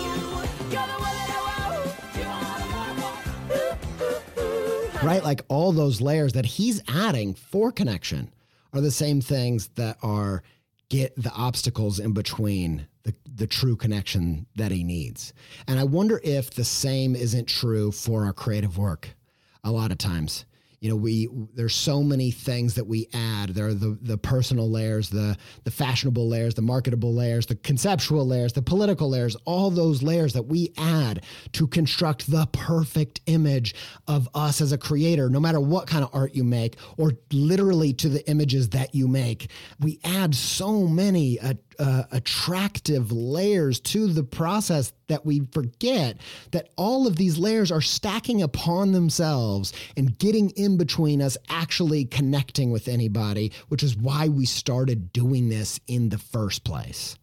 Right? 5.03 5.23
Like 5.23 5.41
all 5.47 5.71
those 5.71 6.01
layers 6.01 6.33
that 6.33 6.45
he's 6.45 6.81
adding 6.87 7.33
for 7.33 7.71
connection 7.71 8.31
are 8.73 8.81
the 8.81 8.91
same 8.91 9.21
things 9.21 9.69
that 9.75 9.97
are 10.03 10.43
get 10.89 11.15
the 11.15 11.31
obstacles 11.31 11.99
in 11.99 12.13
between 12.13 12.87
the, 13.07 13.15
the 13.35 13.47
true 13.47 13.77
connection 13.77 14.45
that 14.57 14.69
he 14.69 14.83
needs. 14.83 15.33
And 15.67 15.79
I 15.79 15.85
wonder 15.85 16.19
if 16.23 16.51
the 16.51 16.65
same 16.65 17.15
isn't 17.15 17.47
true 17.47 17.93
for 17.93 18.25
our 18.25 18.33
creative 18.33 18.77
work 18.77 19.15
a 19.63 19.71
lot 19.71 19.91
of 19.91 19.97
times. 19.97 20.45
You 20.79 20.91
know 20.91 20.95
we 20.95 21.27
there's 21.55 21.73
so 21.73 22.03
many 22.03 22.29
things 22.29 22.75
that 22.75 22.85
we 22.85 23.07
add. 23.11 23.49
There 23.49 23.67
are 23.67 23.73
the 23.73 23.97
the 23.99 24.17
personal 24.17 24.69
layers 24.69 25.09
the 25.09 25.35
the 25.63 25.71
fashionable 25.71 26.29
layers 26.29 26.53
the 26.53 26.61
marketable 26.61 27.15
layers 27.15 27.47
the 27.47 27.55
conceptual 27.55 28.27
layers 28.27 28.53
the 28.53 28.61
political 28.61 29.09
layers 29.09 29.35
all 29.45 29.71
those 29.71 30.03
layers 30.03 30.33
that 30.33 30.43
we 30.43 30.71
add 30.77 31.23
to 31.53 31.65
construct 31.65 32.29
the 32.29 32.45
perfect 32.51 33.21
image 33.25 33.73
of 34.07 34.29
us 34.35 34.61
as 34.61 34.71
a 34.71 34.77
creator. 34.77 35.31
No 35.31 35.39
matter 35.39 35.59
what 35.59 35.87
kind 35.87 36.03
of 36.03 36.11
art 36.13 36.35
you 36.35 36.43
make 36.43 36.75
or 36.97 37.13
literally 37.31 37.91
to 37.93 38.07
the 38.07 38.29
images 38.29 38.69
that 38.69 38.93
you 38.93 39.07
make 39.07 39.49
we 39.79 39.99
add 40.03 40.35
so 40.35 40.85
many 40.85 41.39
uh, 41.39 41.55
uh, 41.79 42.03
attractive 42.11 43.11
layers 43.11 43.79
to 43.79 44.07
the 44.07 44.23
process 44.23 44.93
that 45.07 45.25
we 45.25 45.41
forget 45.51 46.17
that 46.51 46.69
all 46.75 47.07
of 47.07 47.15
these 47.15 47.37
layers 47.37 47.71
are 47.71 47.81
stacking 47.81 48.41
upon 48.41 48.91
themselves 48.91 49.73
and 49.95 50.17
getting 50.17 50.49
in 50.51 50.77
between 50.77 51.21
us 51.21 51.37
actually 51.49 52.05
connecting 52.05 52.71
with 52.71 52.87
anybody, 52.87 53.51
which 53.69 53.83
is 53.83 53.95
why 53.95 54.27
we 54.27 54.45
started 54.45 55.13
doing 55.13 55.49
this 55.49 55.79
in 55.87 56.09
the 56.09 56.17
first 56.17 56.63
place. 56.63 57.17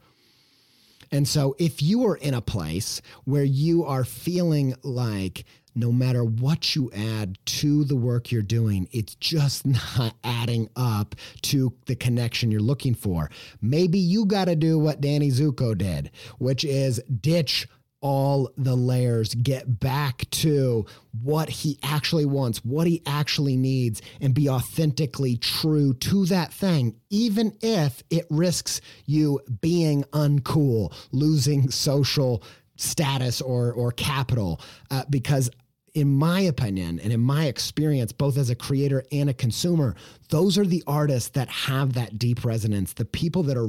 And 1.10 1.28
so, 1.28 1.54
if 1.58 1.80
you 1.80 2.06
are 2.06 2.16
in 2.16 2.34
a 2.34 2.40
place 2.40 3.00
where 3.24 3.44
you 3.44 3.84
are 3.84 4.04
feeling 4.04 4.74
like 4.82 5.44
no 5.74 5.90
matter 5.92 6.24
what 6.24 6.74
you 6.74 6.90
add 6.94 7.38
to 7.46 7.84
the 7.84 7.96
work 7.96 8.30
you're 8.30 8.42
doing, 8.42 8.88
it's 8.92 9.14
just 9.16 9.66
not 9.98 10.14
adding 10.22 10.68
up 10.76 11.14
to 11.42 11.74
the 11.86 11.96
connection 11.96 12.50
you're 12.50 12.60
looking 12.60 12.94
for. 12.94 13.30
Maybe 13.60 13.98
you 13.98 14.26
got 14.26 14.46
to 14.46 14.56
do 14.56 14.78
what 14.78 15.00
Danny 15.00 15.30
Zuko 15.30 15.76
did, 15.76 16.10
which 16.38 16.64
is 16.64 17.02
ditch 17.20 17.66
all 18.04 18.50
the 18.58 18.76
layers, 18.76 19.34
get 19.34 19.80
back 19.80 20.28
to 20.28 20.84
what 21.22 21.48
he 21.48 21.78
actually 21.82 22.26
wants, 22.26 22.62
what 22.62 22.86
he 22.86 23.00
actually 23.06 23.56
needs, 23.56 24.02
and 24.20 24.34
be 24.34 24.46
authentically 24.46 25.38
true 25.38 25.94
to 25.94 26.26
that 26.26 26.52
thing, 26.52 26.94
even 27.08 27.56
if 27.62 28.02
it 28.10 28.26
risks 28.28 28.82
you 29.06 29.40
being 29.62 30.04
uncool, 30.12 30.92
losing 31.12 31.70
social 31.70 32.42
status 32.76 33.40
or 33.40 33.72
or 33.72 33.92
capital 33.92 34.60
uh, 34.90 35.04
because 35.08 35.48
in 35.94 36.12
my 36.12 36.40
opinion 36.40 36.98
and 37.00 37.12
in 37.12 37.20
my 37.20 37.46
experience, 37.46 38.12
both 38.12 38.36
as 38.36 38.50
a 38.50 38.54
creator 38.54 39.04
and 39.12 39.30
a 39.30 39.34
consumer, 39.34 39.94
those 40.28 40.58
are 40.58 40.66
the 40.66 40.82
artists 40.86 41.30
that 41.30 41.48
have 41.48 41.94
that 41.94 42.18
deep 42.18 42.44
resonance, 42.44 42.92
the 42.92 43.04
people 43.04 43.44
that 43.44 43.56
are 43.56 43.68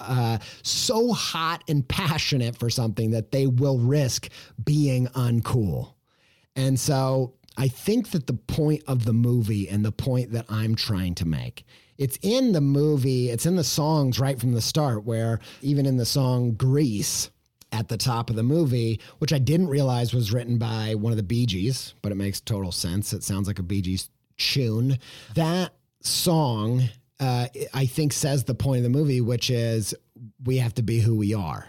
uh, 0.00 0.38
so 0.62 1.12
hot 1.12 1.64
and 1.68 1.86
passionate 1.88 2.56
for 2.56 2.68
something 2.68 3.10
that 3.10 3.32
they 3.32 3.46
will 3.46 3.78
risk 3.78 4.28
being 4.62 5.06
uncool. 5.08 5.94
And 6.54 6.78
so 6.78 7.34
I 7.56 7.68
think 7.68 8.10
that 8.10 8.26
the 8.26 8.34
point 8.34 8.82
of 8.86 9.06
the 9.06 9.14
movie 9.14 9.68
and 9.68 9.84
the 9.84 9.92
point 9.92 10.32
that 10.32 10.46
I'm 10.50 10.74
trying 10.74 11.14
to 11.16 11.26
make 11.26 11.64
it's 11.98 12.18
in 12.22 12.52
the 12.52 12.60
movie, 12.60 13.30
it's 13.30 13.46
in 13.46 13.54
the 13.54 13.62
songs 13.62 14.18
right 14.18 14.40
from 14.40 14.52
the 14.52 14.60
start, 14.60 15.04
where 15.04 15.38
even 15.60 15.86
in 15.86 15.98
the 15.98 16.06
song 16.06 16.52
Grease, 16.52 17.30
at 17.72 17.88
the 17.88 17.96
top 17.96 18.30
of 18.30 18.36
the 18.36 18.42
movie, 18.42 19.00
which 19.18 19.32
I 19.32 19.38
didn't 19.38 19.68
realize 19.68 20.14
was 20.14 20.32
written 20.32 20.58
by 20.58 20.94
one 20.94 21.12
of 21.12 21.16
the 21.16 21.22
Bee 21.22 21.46
Gees, 21.46 21.94
but 22.02 22.12
it 22.12 22.16
makes 22.16 22.40
total 22.40 22.70
sense. 22.70 23.12
It 23.12 23.24
sounds 23.24 23.48
like 23.48 23.58
a 23.58 23.62
Bee 23.62 23.80
Gees 23.80 24.10
tune. 24.36 24.98
That 25.34 25.72
song, 26.00 26.82
uh, 27.18 27.48
I 27.72 27.86
think, 27.86 28.12
says 28.12 28.44
the 28.44 28.54
point 28.54 28.78
of 28.78 28.82
the 28.84 28.90
movie, 28.90 29.20
which 29.20 29.50
is 29.50 29.94
we 30.44 30.58
have 30.58 30.74
to 30.74 30.82
be 30.82 31.00
who 31.00 31.16
we 31.16 31.34
are. 31.34 31.66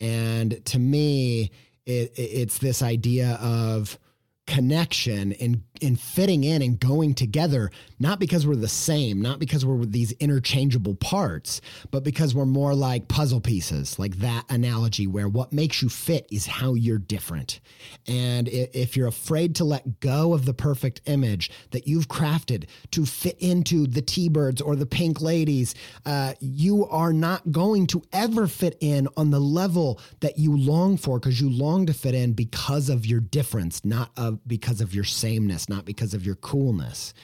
And 0.00 0.64
to 0.66 0.78
me, 0.78 1.50
it, 1.86 2.12
it's 2.16 2.58
this 2.58 2.82
idea 2.82 3.38
of 3.40 3.98
connection 4.46 5.32
and 5.34 5.62
and 5.80 5.98
fitting 5.98 6.44
in 6.44 6.60
and 6.60 6.78
going 6.78 7.14
together 7.14 7.70
not 8.04 8.18
because 8.18 8.46
we're 8.46 8.54
the 8.54 8.68
same 8.68 9.22
not 9.22 9.38
because 9.38 9.64
we're 9.64 9.84
these 9.86 10.12
interchangeable 10.12 10.94
parts 10.94 11.62
but 11.90 12.04
because 12.04 12.34
we're 12.34 12.44
more 12.44 12.74
like 12.74 13.08
puzzle 13.08 13.40
pieces 13.40 13.98
like 13.98 14.16
that 14.18 14.44
analogy 14.50 15.06
where 15.06 15.28
what 15.28 15.52
makes 15.52 15.80
you 15.80 15.88
fit 15.88 16.26
is 16.30 16.46
how 16.46 16.74
you're 16.74 16.98
different 16.98 17.60
and 18.06 18.48
if 18.48 18.96
you're 18.96 19.08
afraid 19.08 19.54
to 19.54 19.64
let 19.64 20.00
go 20.00 20.34
of 20.34 20.44
the 20.44 20.52
perfect 20.54 21.00
image 21.06 21.50
that 21.70 21.88
you've 21.88 22.08
crafted 22.08 22.68
to 22.90 23.06
fit 23.06 23.38
into 23.38 23.86
the 23.86 24.02
t-birds 24.02 24.60
or 24.60 24.76
the 24.76 24.86
pink 24.86 25.22
ladies 25.22 25.74
uh, 26.04 26.34
you 26.40 26.86
are 26.88 27.12
not 27.12 27.50
going 27.50 27.86
to 27.86 28.02
ever 28.12 28.46
fit 28.46 28.76
in 28.80 29.08
on 29.16 29.30
the 29.30 29.40
level 29.40 29.98
that 30.20 30.38
you 30.38 30.54
long 30.56 30.96
for 30.98 31.18
because 31.18 31.40
you 31.40 31.48
long 31.48 31.86
to 31.86 31.94
fit 31.94 32.14
in 32.14 32.34
because 32.34 32.90
of 32.90 33.06
your 33.06 33.20
difference 33.20 33.82
not 33.84 34.10
of 34.18 34.46
because 34.46 34.80
of 34.80 34.94
your 34.94 35.04
sameness, 35.04 35.68
not 35.68 35.84
because 35.84 36.14
of 36.14 36.26
your 36.26 36.34
coolness. 36.36 37.14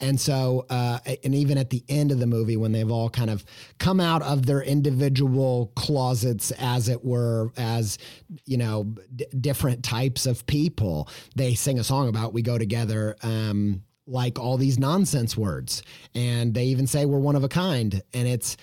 And 0.00 0.20
so, 0.28 0.66
uh, 0.68 0.98
and 1.24 1.34
even 1.34 1.56
at 1.56 1.70
the 1.70 1.82
end 1.88 2.12
of 2.12 2.18
the 2.18 2.26
movie, 2.26 2.58
when 2.58 2.70
they've 2.70 2.90
all 2.90 3.08
kind 3.08 3.30
of 3.30 3.42
come 3.78 3.98
out 3.98 4.20
of 4.20 4.44
their 4.44 4.60
individual 4.60 5.72
closets, 5.74 6.50
as 6.58 6.90
it 6.90 7.02
were, 7.02 7.50
as 7.56 7.96
you 8.44 8.58
know, 8.58 8.94
d- 9.16 9.24
different 9.40 9.82
types 9.82 10.26
of 10.26 10.46
people, 10.46 11.08
they 11.34 11.54
sing 11.54 11.78
a 11.78 11.84
song 11.84 12.10
about 12.10 12.34
"We 12.34 12.42
Go 12.42 12.58
Together." 12.58 13.16
Um, 13.22 13.84
like 14.06 14.38
all 14.38 14.58
these 14.58 14.78
nonsense 14.78 15.34
words, 15.34 15.82
and 16.14 16.52
they 16.52 16.64
even 16.66 16.86
say 16.86 17.06
we're 17.06 17.18
one 17.18 17.36
of 17.36 17.44
a 17.44 17.48
kind. 17.48 18.02
And 18.12 18.28
it's 18.28 18.58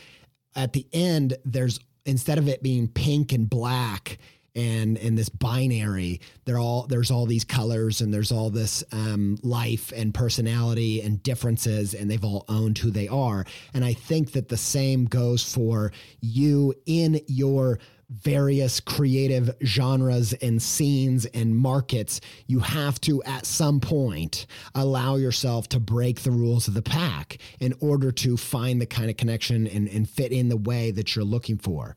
at 0.56 0.74
the 0.74 0.86
end, 0.94 1.36
there's 1.46 1.80
instead 2.06 2.38
of 2.38 2.48
it 2.48 2.62
being 2.62 2.88
pink 2.88 3.34
and 3.34 3.50
black 3.50 4.20
and 4.56 4.98
in 4.98 5.16
this 5.16 5.30
binary 5.30 6.22
they're 6.46 6.60
all 6.60 6.88
there's 6.88 7.12
all 7.12 7.26
these 7.26 7.44
colors 7.44 8.02
and 8.02 8.14
there's 8.14 8.32
all 8.32 8.50
this 8.50 8.84
um, 8.92 9.38
life 9.44 9.92
and 9.96 10.14
personality 10.14 11.02
and 11.02 11.22
differences 11.24 11.94
and 11.94 12.10
they've 12.10 12.26
all 12.26 12.46
owned 12.48 12.78
who 12.78 12.90
they 12.92 13.08
are 13.08 13.46
and 13.74 13.84
i 13.84 13.94
think 13.94 14.32
that 14.32 14.50
the 14.50 14.58
same 14.58 15.06
goes 15.06 15.54
for 15.54 15.92
you 16.22 16.74
in 16.86 17.20
your 17.28 17.80
various 18.10 18.80
creative 18.80 19.50
genres 19.64 20.34
and 20.34 20.62
scenes 20.62 21.26
and 21.28 21.56
markets, 21.56 22.22
you 22.48 22.60
have 22.60 23.02
to 23.02 23.24
at 23.24 23.46
some 23.46 23.80
point 23.80 24.46
allow 24.76 25.16
yourself 25.16 25.68
to 25.70 25.80
break 25.80 26.22
the 26.22 26.32
rules 26.32 26.68
of 26.68 26.74
the 26.74 26.82
pack 26.82 27.38
in 27.60 27.74
order 27.80 28.12
to 28.12 28.38
find 28.38 28.82
the 28.82 28.86
kind 28.86 29.10
of 29.10 29.18
connection 29.18 29.68
and, 29.68 29.88
and 29.88 30.10
fit 30.10 30.32
in 30.32 30.50
the 30.50 30.58
way 30.58 30.92
that 30.92 31.16
you're 31.16 31.26
looking 31.26 31.58
for. 31.58 31.96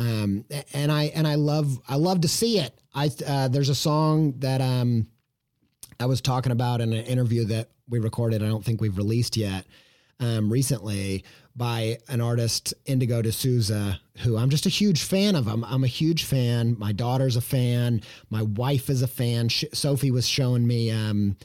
Um, 0.00 0.46
and 0.72 0.90
I 0.90 1.04
and 1.14 1.28
I 1.28 1.34
love 1.34 1.78
I 1.86 1.96
love 1.96 2.22
to 2.22 2.28
see 2.28 2.58
it. 2.58 2.72
I 2.94 3.10
uh, 3.26 3.48
there's 3.48 3.68
a 3.68 3.74
song 3.74 4.34
that 4.38 4.62
um 4.62 5.08
I 6.00 6.06
was 6.06 6.22
talking 6.22 6.52
about 6.52 6.80
in 6.80 6.94
an 6.94 7.04
interview 7.04 7.44
that 7.46 7.68
we 7.86 7.98
recorded, 7.98 8.42
I 8.42 8.46
don't 8.46 8.64
think 8.64 8.80
we've 8.80 8.96
released 8.96 9.36
yet, 9.36 9.66
um, 10.18 10.50
recently 10.50 11.24
by 11.54 11.98
an 12.08 12.20
artist, 12.20 12.72
Indigo 12.86 13.20
De 13.20 13.32
Souza, 13.32 14.00
who 14.20 14.38
I'm 14.38 14.48
just 14.48 14.64
a 14.64 14.70
huge 14.70 15.02
fan 15.02 15.34
of. 15.34 15.46
I'm, 15.46 15.64
I'm 15.64 15.84
a 15.84 15.88
huge 15.88 16.24
fan. 16.24 16.76
My 16.78 16.92
daughter's 16.92 17.36
a 17.36 17.40
fan. 17.42 18.00
My 18.30 18.42
wife 18.42 18.88
is 18.88 19.02
a 19.02 19.08
fan. 19.08 19.48
She, 19.50 19.68
Sophie 19.74 20.10
was 20.10 20.26
showing 20.26 20.66
me, 20.66 20.90
um, 20.90 21.36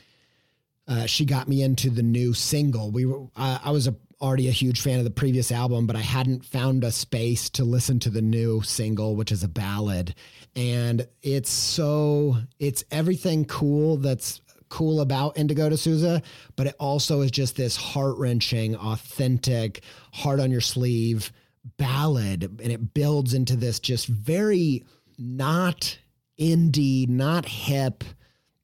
uh, 0.88 1.06
she 1.06 1.26
got 1.26 1.50
me 1.50 1.64
into 1.64 1.90
the 1.90 2.04
new 2.04 2.34
single. 2.34 2.92
We 2.92 3.06
were, 3.06 3.24
uh, 3.36 3.60
I 3.64 3.72
was 3.72 3.88
a, 3.88 3.96
already 4.26 4.48
a 4.48 4.52
huge 4.52 4.82
fan 4.82 4.98
of 4.98 5.06
the 5.06 5.12
previous 5.12 5.52
album, 5.52 5.86
but 5.86 5.96
I 5.96 6.02
hadn't 6.02 6.44
found 6.44 6.84
a 6.84 6.92
space 6.92 7.50
to 7.52 7.64
listen 7.64 8.00
to 8.00 8.10
the 8.10 8.22
new 8.22 8.62
single, 8.64 9.16
which 9.16 9.32
is 9.32 9.44
a 9.44 9.48
ballad. 9.48 10.16
And 10.56 11.08
it's 11.22 11.50
so, 11.50 12.38
it's 12.60 12.84
everything 12.92 13.46
cool 13.46 13.98
that's 13.98 14.42
cool 14.70 15.00
about 15.02 15.38
Indigo 15.38 15.70
De 15.70 15.78
Souza, 15.78 16.22
but 16.56 16.68
it 16.68 16.76
also 16.80 17.22
is 17.22 17.32
just 17.32 17.56
this 17.56 17.76
heart 17.76 18.18
wrenching, 18.18 18.76
authentic, 18.76 19.84
heart 20.12 20.40
on 20.40 20.52
your 20.52 20.62
sleeve 20.62 21.32
ballad. 21.78 22.44
And 22.44 22.72
it 22.72 22.94
builds 22.94 23.34
into 23.34 23.56
this 23.56 23.80
just 23.80 24.08
very 24.08 24.84
not 25.18 25.98
indie, 26.40 27.08
not 27.08 27.46
hip, 27.46 28.04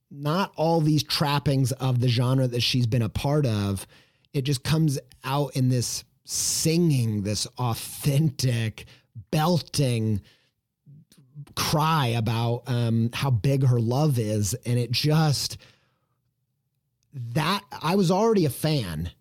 not 0.09 0.51
all 0.55 0.81
these 0.81 1.03
trappings 1.03 1.71
of 1.73 1.99
the 1.99 2.09
genre 2.09 2.47
that 2.47 2.61
she's 2.61 2.87
been 2.87 3.01
a 3.01 3.09
part 3.09 3.45
of. 3.45 3.87
It 4.33 4.43
just 4.43 4.63
comes 4.63 4.99
out 5.23 5.55
in 5.55 5.69
this 5.69 6.03
singing, 6.23 7.23
this 7.23 7.45
authentic, 7.57 8.85
belting 9.31 10.21
cry 11.55 12.07
about 12.07 12.63
um, 12.67 13.09
how 13.13 13.29
big 13.29 13.65
her 13.65 13.79
love 13.79 14.17
is. 14.17 14.53
And 14.65 14.79
it 14.79 14.91
just, 14.91 15.57
that, 17.13 17.63
I 17.81 17.95
was 17.95 18.11
already 18.11 18.45
a 18.45 18.49
fan. 18.49 19.11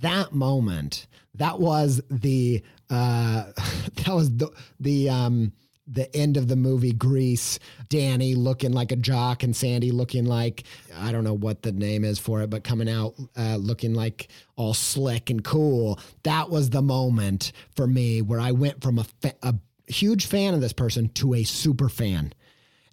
That 0.00 0.32
moment, 0.32 1.06
that 1.34 1.60
was 1.60 2.02
the, 2.10 2.62
uh, 2.90 3.44
that 3.94 4.14
was 4.14 4.36
the, 4.36 4.50
the, 4.78 5.08
um, 5.08 5.52
the 5.90 6.14
end 6.14 6.36
of 6.36 6.48
the 6.48 6.56
movie 6.56 6.92
Grease, 6.92 7.58
Danny 7.88 8.34
looking 8.34 8.72
like 8.72 8.92
a 8.92 8.96
jock 8.96 9.42
and 9.42 9.56
Sandy 9.56 9.90
looking 9.90 10.26
like 10.26 10.64
I 10.96 11.12
don't 11.12 11.24
know 11.24 11.34
what 11.34 11.62
the 11.62 11.72
name 11.72 12.04
is 12.04 12.18
for 12.18 12.42
it, 12.42 12.50
but 12.50 12.64
coming 12.64 12.88
out 12.88 13.14
uh, 13.36 13.56
looking 13.56 13.94
like 13.94 14.28
all 14.56 14.74
slick 14.74 15.30
and 15.30 15.42
cool. 15.42 15.98
That 16.24 16.50
was 16.50 16.70
the 16.70 16.82
moment 16.82 17.52
for 17.74 17.86
me 17.86 18.22
where 18.22 18.40
I 18.40 18.52
went 18.52 18.82
from 18.82 18.98
a, 18.98 19.04
fa- 19.04 19.36
a 19.42 19.54
huge 19.86 20.26
fan 20.26 20.54
of 20.54 20.60
this 20.60 20.72
person 20.72 21.08
to 21.10 21.34
a 21.34 21.44
super 21.44 21.88
fan. 21.88 22.32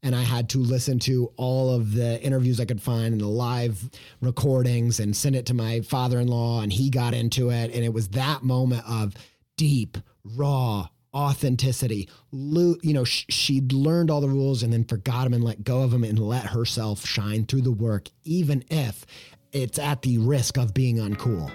And 0.04 0.16
I 0.16 0.22
had 0.22 0.50
to 0.50 0.60
listen 0.60 1.00
to 1.00 1.32
all 1.36 1.74
of 1.74 1.94
the 1.94 2.22
interviews 2.22 2.60
I 2.60 2.66
could 2.66 2.82
find 2.82 3.12
and 3.12 3.20
the 3.20 3.28
live 3.28 3.90
recordings 4.22 5.00
and 5.00 5.16
send 5.16 5.36
it 5.36 5.48
to 5.48 5.56
my 5.56 5.82
father 5.82 6.20
in 6.20 6.28
law. 6.28 6.62
And 6.62 6.72
he 6.72 6.92
got 6.92 7.16
into 7.16 7.50
it. 7.50 7.74
And 7.74 7.84
it 7.84 7.92
was 7.92 8.10
that 8.10 8.44
moment 8.44 8.84
of 8.88 9.16
deep, 9.58 9.98
raw, 10.24 10.90
authenticity. 11.16 12.10
You 12.32 12.78
know, 12.84 13.06
she'd 13.06 13.72
learned 13.72 14.12
all 14.12 14.22
the 14.22 14.30
rules 14.30 14.62
and 14.62 14.72
then 14.72 14.84
forgot 14.84 15.24
them 15.24 15.34
and 15.34 15.44
let 15.44 15.64
go 15.64 15.82
of 15.82 15.92
them 15.92 16.04
and 16.04 16.20
let 16.20 16.48
herself 16.48 17.06
shine 17.06 17.46
through 17.46 17.62
the 17.62 17.72
work, 17.72 18.10
even 18.24 18.64
if 18.70 19.06
it's 19.54 19.80
at 19.80 20.02
the 20.02 20.18
risk 20.18 20.58
of 20.58 20.74
being 20.74 20.98
uncool. 20.98 21.50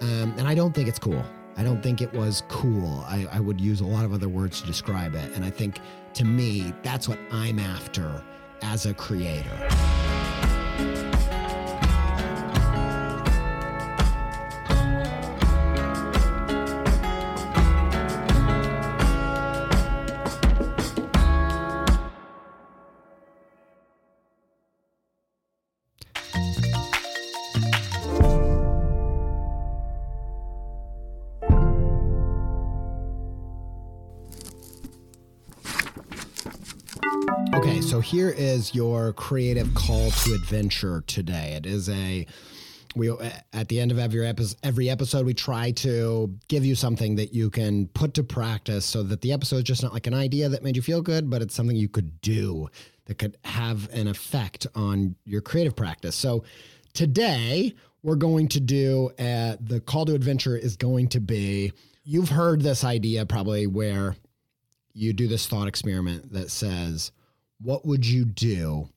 Um, 0.00 0.34
and 0.38 0.48
I 0.48 0.54
don't 0.54 0.74
think 0.74 0.88
it's 0.88 0.98
cool. 0.98 1.24
I 1.56 1.62
don't 1.62 1.82
think 1.82 2.00
it 2.00 2.12
was 2.14 2.44
cool. 2.48 3.04
I, 3.06 3.26
I 3.30 3.40
would 3.40 3.60
use 3.60 3.80
a 3.80 3.86
lot 3.86 4.04
of 4.04 4.12
other 4.12 4.28
words 4.28 4.60
to 4.60 4.66
describe 4.66 5.14
it. 5.14 5.32
And 5.34 5.44
I 5.44 5.50
think 5.50 5.80
to 6.14 6.24
me, 6.24 6.72
that's 6.82 7.08
what 7.08 7.18
I'm 7.30 7.58
after 7.58 8.24
as 8.62 8.86
a 8.86 8.94
creator. 8.94 9.68
Here 38.02 38.28
is 38.28 38.74
your 38.74 39.12
creative 39.14 39.72
call 39.74 40.10
to 40.10 40.34
adventure 40.34 41.02
today. 41.06 41.54
It 41.56 41.66
is 41.66 41.88
a 41.88 42.26
we 42.94 43.10
at 43.54 43.68
the 43.68 43.80
end 43.80 43.90
of 43.90 43.98
every 43.98 44.26
episode, 44.26 44.58
every 44.62 44.90
episode 44.90 45.24
we 45.24 45.32
try 45.32 45.70
to 45.70 46.34
give 46.48 46.66
you 46.66 46.74
something 46.74 47.16
that 47.16 47.32
you 47.32 47.48
can 47.48 47.86
put 47.88 48.12
to 48.14 48.22
practice 48.22 48.84
so 48.84 49.02
that 49.04 49.22
the 49.22 49.32
episode 49.32 49.58
is 49.58 49.62
just 49.62 49.82
not 49.82 49.94
like 49.94 50.06
an 50.06 50.14
idea 50.14 50.50
that 50.50 50.62
made 50.62 50.76
you 50.76 50.82
feel 50.82 51.00
good, 51.00 51.30
but 51.30 51.40
it's 51.40 51.54
something 51.54 51.76
you 51.76 51.88
could 51.88 52.20
do 52.20 52.68
that 53.06 53.18
could 53.18 53.38
have 53.44 53.88
an 53.94 54.08
effect 54.08 54.66
on 54.74 55.14
your 55.24 55.40
creative 55.40 55.74
practice. 55.74 56.14
So 56.14 56.44
today 56.92 57.72
we're 58.02 58.16
going 58.16 58.48
to 58.48 58.60
do 58.60 59.10
uh, 59.18 59.56
the 59.60 59.80
call 59.80 60.04
to 60.04 60.14
adventure 60.14 60.56
is 60.56 60.76
going 60.76 61.08
to 61.08 61.20
be 61.20 61.72
you've 62.04 62.28
heard 62.28 62.60
this 62.60 62.84
idea 62.84 63.24
probably 63.24 63.66
where 63.66 64.16
you 64.92 65.12
do 65.12 65.28
this 65.28 65.46
thought 65.46 65.68
experiment 65.68 66.32
that 66.32 66.50
says 66.50 67.12
what 67.62 67.86
would 67.86 68.06
you 68.06 68.24
do 68.24 68.88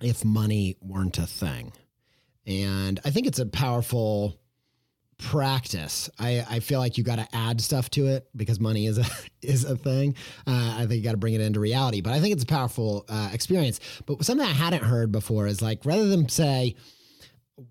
if 0.00 0.24
money 0.24 0.76
weren't 0.80 1.18
a 1.18 1.26
thing? 1.26 1.72
And 2.46 3.00
I 3.04 3.10
think 3.10 3.26
it's 3.26 3.38
a 3.38 3.46
powerful 3.46 4.40
practice. 5.18 6.08
I, 6.18 6.44
I 6.48 6.60
feel 6.60 6.80
like 6.80 6.98
you 6.98 7.04
got 7.04 7.16
to 7.16 7.28
add 7.34 7.60
stuff 7.60 7.90
to 7.90 8.06
it 8.06 8.28
because 8.34 8.58
money 8.58 8.86
is 8.86 8.98
a 8.98 9.04
is 9.42 9.64
a 9.64 9.76
thing. 9.76 10.14
Uh, 10.46 10.76
I 10.78 10.86
think 10.86 10.94
you 10.94 11.02
got 11.02 11.12
to 11.12 11.18
bring 11.18 11.34
it 11.34 11.40
into 11.40 11.60
reality. 11.60 12.00
But 12.00 12.12
I 12.12 12.20
think 12.20 12.32
it's 12.32 12.44
a 12.44 12.46
powerful 12.46 13.04
uh, 13.08 13.30
experience. 13.32 13.80
But 14.06 14.24
something 14.24 14.46
I 14.46 14.52
hadn't 14.52 14.84
heard 14.84 15.12
before 15.12 15.46
is 15.46 15.62
like 15.62 15.84
rather 15.84 16.08
than 16.08 16.28
say, 16.28 16.74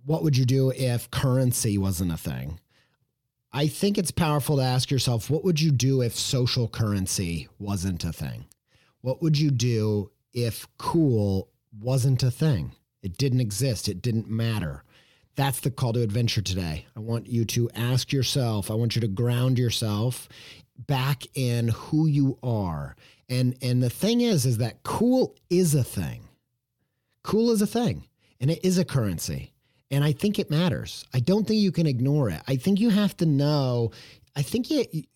"What 0.06 0.24
would 0.24 0.38
you 0.38 0.46
do 0.46 0.72
if 0.72 1.10
currency 1.12 1.78
wasn't 1.78 2.12
a 2.12 2.18
thing?" 2.18 2.60
I 3.52 3.68
think 3.68 3.98
it's 3.98 4.12
powerful 4.12 4.58
to 4.58 4.64
ask 4.64 4.92
yourself, 4.92 5.30
"What 5.30 5.44
would 5.44 5.60
you 5.60 5.72
do 5.72 6.02
if 6.02 6.16
social 6.16 6.68
currency 6.68 7.48
wasn't 7.58 8.04
a 8.04 8.14
thing?" 8.14 8.46
What 9.02 9.22
would 9.22 9.38
you 9.38 9.52
do 9.52 10.12
if 10.34 10.68
cool 10.78 11.50
wasn't 11.80 12.24
a 12.24 12.32
thing? 12.32 12.74
It 13.02 13.18
didn't 13.18 13.40
exist, 13.40 13.88
it 13.88 14.02
didn't 14.02 14.30
matter. 14.30 14.84
That's 15.36 15.62
the 15.62 15.72
call 15.72 15.94
to 15.94 16.02
adventure 16.02 16.42
today. 16.42 16.86
I 16.98 17.00
want 17.00 17.28
you 17.28 17.46
to 17.46 17.70
ask 17.74 18.12
yourself, 18.12 18.70
I 18.70 18.74
want 18.74 18.96
you 18.96 19.02
to 19.02 19.08
ground 19.08 19.58
yourself 19.58 20.28
back 20.78 21.24
in 21.34 21.70
who 21.70 22.08
you 22.08 22.38
are. 22.44 22.96
And 23.30 23.56
and 23.62 23.82
the 23.82 23.90
thing 23.90 24.22
is 24.22 24.46
is 24.46 24.58
that 24.58 24.84
cool 24.84 25.36
is 25.50 25.76
a 25.76 25.84
thing. 25.84 26.28
Cool 27.24 27.52
is 27.52 27.62
a 27.62 27.68
thing 27.68 28.06
and 28.42 28.52
it 28.52 28.64
is 28.66 28.78
a 28.78 28.86
currency. 28.86 29.54
And 29.92 30.04
I 30.04 30.12
think 30.12 30.40
it 30.40 30.52
matters. 30.52 31.06
I 31.14 31.20
don't 31.20 31.48
think 31.48 31.62
you 31.62 31.72
can 31.72 31.88
ignore 31.88 32.30
it. 32.30 32.42
I 32.48 32.58
think 32.58 32.80
you 32.80 32.90
have 32.90 33.16
to 33.18 33.26
know 33.26 33.92
I 34.36 34.42
think 34.42 34.72
it, 34.72 35.08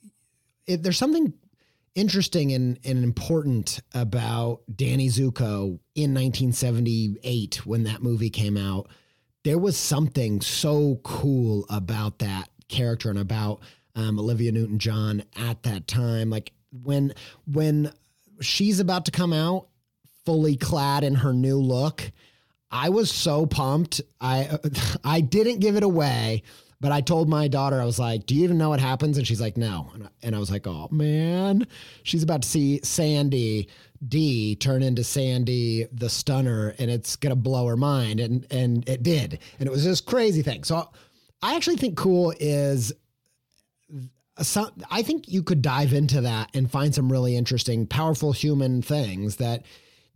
it 0.68 0.84
there's 0.84 0.98
something 0.98 1.34
interesting 1.96 2.52
and, 2.54 2.80
and 2.84 3.04
important 3.04 3.80
about 3.94 4.62
Danny 4.74 5.10
Zuko 5.10 5.80
in 5.96 6.14
1978 6.14 7.66
when 7.66 7.84
that 7.84 8.02
movie 8.02 8.30
came 8.30 8.58
out. 8.58 8.90
There 9.44 9.60
was 9.60 9.78
something 9.78 10.42
so 10.42 11.00
cool 11.04 11.66
about 11.70 12.20
that 12.20 12.50
character 12.70 13.10
and 13.10 13.20
about 13.20 13.62
um, 13.96 14.20
Olivia 14.20 14.52
Newton 14.52 14.80
John 14.80 15.24
at 15.36 15.64
that 15.64 15.88
time. 15.88 16.30
Like 16.30 16.54
when 16.72 17.14
when 17.46 17.92
she's 18.42 18.80
about 18.80 19.06
to 19.06 19.12
come 19.12 19.34
out 19.34 19.68
fully 20.26 20.56
clad 20.56 21.04
in 21.04 21.16
her 21.16 21.34
new 21.34 21.58
look, 21.58 22.12
I 22.72 22.90
was 22.90 23.12
so 23.12 23.46
pumped. 23.46 24.02
I 24.20 24.58
I 25.04 25.22
didn't 25.22 25.60
give 25.60 25.76
it 25.76 25.84
away 25.84 26.44
but 26.84 26.92
I 26.92 27.00
told 27.00 27.30
my 27.30 27.48
daughter, 27.48 27.80
I 27.82 27.86
was 27.86 27.98
like, 27.98 28.26
Do 28.26 28.36
you 28.36 28.44
even 28.44 28.58
know 28.58 28.68
what 28.68 28.82
happens? 28.82 29.18
And 29.18 29.26
she's 29.26 29.40
like, 29.40 29.56
No. 29.56 29.90
And 30.22 30.36
I 30.36 30.40
was 30.40 30.52
like, 30.52 30.68
Oh, 30.68 30.90
man. 30.92 31.66
She's 32.04 32.24
about 32.24 32.42
to 32.42 32.50
see 32.50 32.82
Sandy 32.84 33.70
D 34.06 34.58
turn 34.58 34.84
into 34.84 35.02
Sandy 35.02 35.88
the 35.94 36.10
Stunner, 36.10 36.76
and 36.78 36.92
it's 36.92 37.16
to 37.32 37.38
blow 37.38 37.68
her 37.68 37.78
mind. 37.78 38.20
And, 38.20 38.46
and 38.52 38.88
it 38.90 39.02
did. 39.02 39.40
And 39.60 39.68
it 39.68 39.72
was 39.72 39.86
this 39.86 40.02
crazy 40.02 40.42
thing. 40.42 40.66
So 40.66 40.90
I 41.42 41.56
actually 41.56 41.78
think 41.78 41.96
cool 41.96 42.34
is. 42.38 42.92
Some, 44.42 44.72
I 44.92 45.04
think 45.04 45.30
you 45.30 45.42
could 45.42 45.62
dive 45.62 45.94
into 45.94 46.20
that 46.22 46.50
and 46.54 46.70
find 46.70 46.94
some 46.94 47.10
really 47.10 47.38
interesting, 47.38 47.88
powerful 47.88 48.34
human 48.34 48.82
things 48.82 49.38
that 49.38 49.64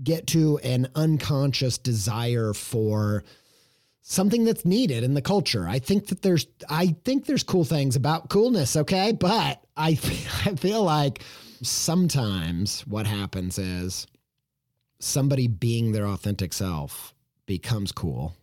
get 0.04 0.28
to 0.28 0.58
an 0.64 0.90
unconscious 0.96 1.78
desire 1.78 2.54
for 2.54 3.24
something 4.10 4.46
that's 4.46 4.64
needed 4.64 5.04
in 5.04 5.16
the 5.16 5.22
culture. 5.22 5.68
I 5.68 5.80
think 5.80 6.08
that 6.08 6.22
there's 6.22 6.48
I 6.70 6.96
think 7.04 7.26
there's 7.26 7.44
cool 7.44 7.66
things 7.66 7.98
about 7.98 8.30
coolness, 8.30 8.78
okay? 8.78 9.12
But 9.12 9.62
I 9.76 9.90
I 10.46 10.56
feel 10.56 10.84
like 10.84 11.22
sometimes 11.62 12.82
what 12.88 13.06
happens 13.06 13.60
is 13.60 14.08
somebody 15.00 15.48
being 15.48 15.92
their 15.92 16.08
authentic 16.08 16.54
self 16.54 17.14
becomes 17.46 17.92
cool. 17.92 18.34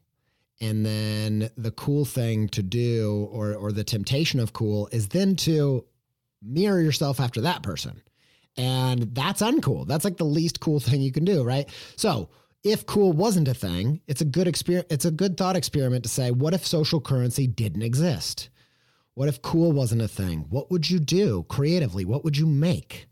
And 0.60 0.84
then 0.84 1.50
the 1.56 1.72
cool 1.72 2.04
thing 2.04 2.48
to 2.50 2.62
do, 2.62 3.28
or, 3.32 3.54
or 3.54 3.72
the 3.72 3.84
temptation 3.84 4.40
of 4.40 4.52
cool, 4.52 4.88
is 4.92 5.08
then 5.08 5.34
to 5.36 5.84
mirror 6.40 6.80
yourself 6.80 7.20
after 7.20 7.40
that 7.42 7.62
person. 7.62 8.00
And 8.56 9.14
that's 9.14 9.42
uncool. 9.42 9.86
That's 9.86 10.04
like 10.04 10.16
the 10.16 10.24
least 10.24 10.60
cool 10.60 10.78
thing 10.78 11.00
you 11.00 11.10
can 11.10 11.24
do, 11.24 11.42
right? 11.42 11.68
So, 11.96 12.30
if 12.64 12.86
cool 12.86 13.12
wasn't 13.12 13.46
a 13.46 13.54
thing, 13.54 14.00
it's 14.08 14.22
a 14.22 14.24
good 14.24 14.48
experience. 14.48 14.86
It's 14.90 15.04
a 15.04 15.10
good 15.10 15.36
thought 15.36 15.54
experiment 15.54 16.02
to 16.04 16.08
say, 16.08 16.30
what 16.30 16.54
if 16.54 16.66
social 16.66 17.00
currency 17.00 17.46
didn't 17.46 17.82
exist? 17.82 18.48
What 19.12 19.28
if 19.28 19.42
cool 19.42 19.70
wasn't 19.70 20.02
a 20.02 20.08
thing? 20.08 20.46
What 20.48 20.70
would 20.70 20.88
you 20.88 20.98
do 20.98 21.44
creatively? 21.48 22.04
What 22.04 22.24
would 22.24 22.36
you 22.36 22.46
make? 22.46 23.06